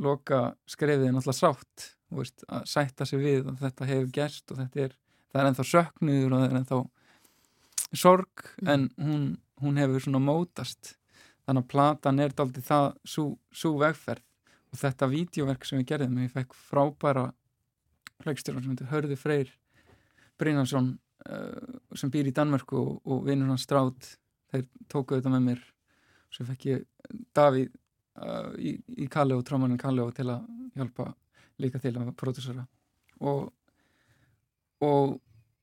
[0.01, 4.83] loka skrefið er náttúrulega sátt að sætta sig við að þetta hefur gerst og þetta
[4.85, 4.95] er,
[5.31, 6.79] það er ennþá söknuður og það er ennþá
[7.95, 9.25] sorg en hún,
[9.63, 10.95] hún hefur svona mótast.
[11.45, 14.23] Þannig að platan er daldið það svo vegferð.
[14.73, 17.29] Og þetta vídeoverk sem við gerðum ég fekk frábæra
[18.25, 19.53] leikstjóran sem heitir Hörði Freyr
[20.39, 20.89] Brynjarsson
[21.29, 24.15] uh, sem býr í Danmörku og, og vinnur hans strátt
[24.51, 25.61] þeir tókuðu þetta með mér.
[26.33, 26.83] Svo fekk ég
[27.35, 30.43] Davíð uh, í, í Kalli og trámanin Kalli og til að
[30.75, 31.11] hjálpa
[31.63, 32.65] líka til að pródúsera.
[33.23, 33.47] Og,
[34.83, 35.15] og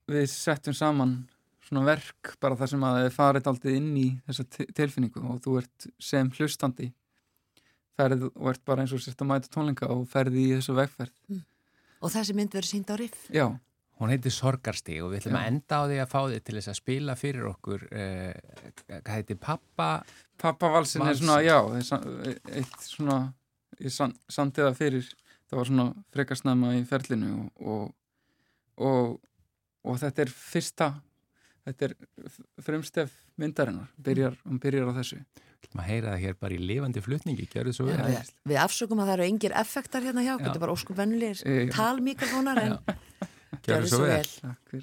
[0.08, 1.18] við settum saman
[1.66, 5.40] svona verk bara þar sem að þið farið aldrei inn í þessa ti- tilfinningu og
[5.44, 6.92] þú ert sem hlustandi
[7.96, 11.42] ferð og ert bara eins og sérst að mæta tónleika og ferði í þessu vegferð
[12.02, 13.28] Og þessi mynd verður sínd á riff.
[13.30, 13.46] Já,
[14.02, 15.42] Hún heitir Sorgarstíg og við ætlum Já.
[15.44, 18.32] að enda á því að fá þig til þess að spila fyrir okkur uh,
[18.88, 19.88] hvað heitir Pappa
[20.42, 21.28] Pappavalsin er Valsinn.
[21.28, 21.58] svona, já,
[22.58, 23.18] eitt svona,
[23.78, 25.06] ég san, sandi það fyrir,
[25.46, 25.86] það var svona
[26.16, 27.84] frekarsnæma í ferlinu og, og,
[28.82, 29.14] og,
[29.86, 30.88] og þetta er fyrsta,
[31.68, 31.94] þetta er
[32.66, 35.20] frumstef myndarinnar, byrjar, hún byrjar á þessu.
[35.72, 37.94] Að heyra það hér bara í lifandi flutningi, gjörðu svo vel.
[37.96, 40.40] Já, við, við afsökum að það eru engir effektar hérna hjá, Já.
[40.42, 42.74] þetta er bara óskum vennilegir Eh, talmikrofónar en
[43.62, 44.26] Gjörðu svo vel.
[44.42, 44.74] Takk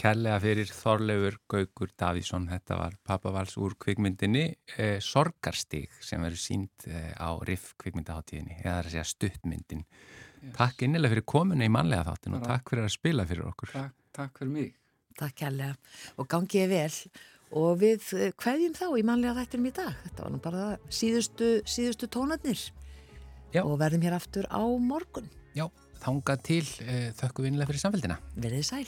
[0.00, 2.46] kærlega fyrir Þorleifur Gaukur Davíðsson.
[2.48, 4.44] Þetta var pappavals úr kvikmyndinni
[4.78, 9.84] eh, Sorgarstíg sem verður sínd eh, á RIF kvikmyndaháttíðinni, eða það er að segja stuttmyndin.
[10.40, 10.54] Yes.
[10.56, 13.74] Takk innilega fyrir komuna í mannlega þáttin og takk fyrir að spila fyrir okkur.
[13.76, 14.70] Takk, takk fyrir mig.
[15.20, 15.74] takk kærlega
[16.16, 16.94] og gangið vel
[17.60, 21.50] og við eh, kveðjum þá í mannlega þættinum í dag þetta var nú bara síðustu,
[21.68, 22.62] síðustu tónarnir
[23.52, 23.64] Já.
[23.66, 25.66] og verðum hér aftur á morgun Já,
[26.00, 28.20] þangað til, eh, þökkum við innilega fyrir samfélgina.
[28.38, 28.86] verðið sæl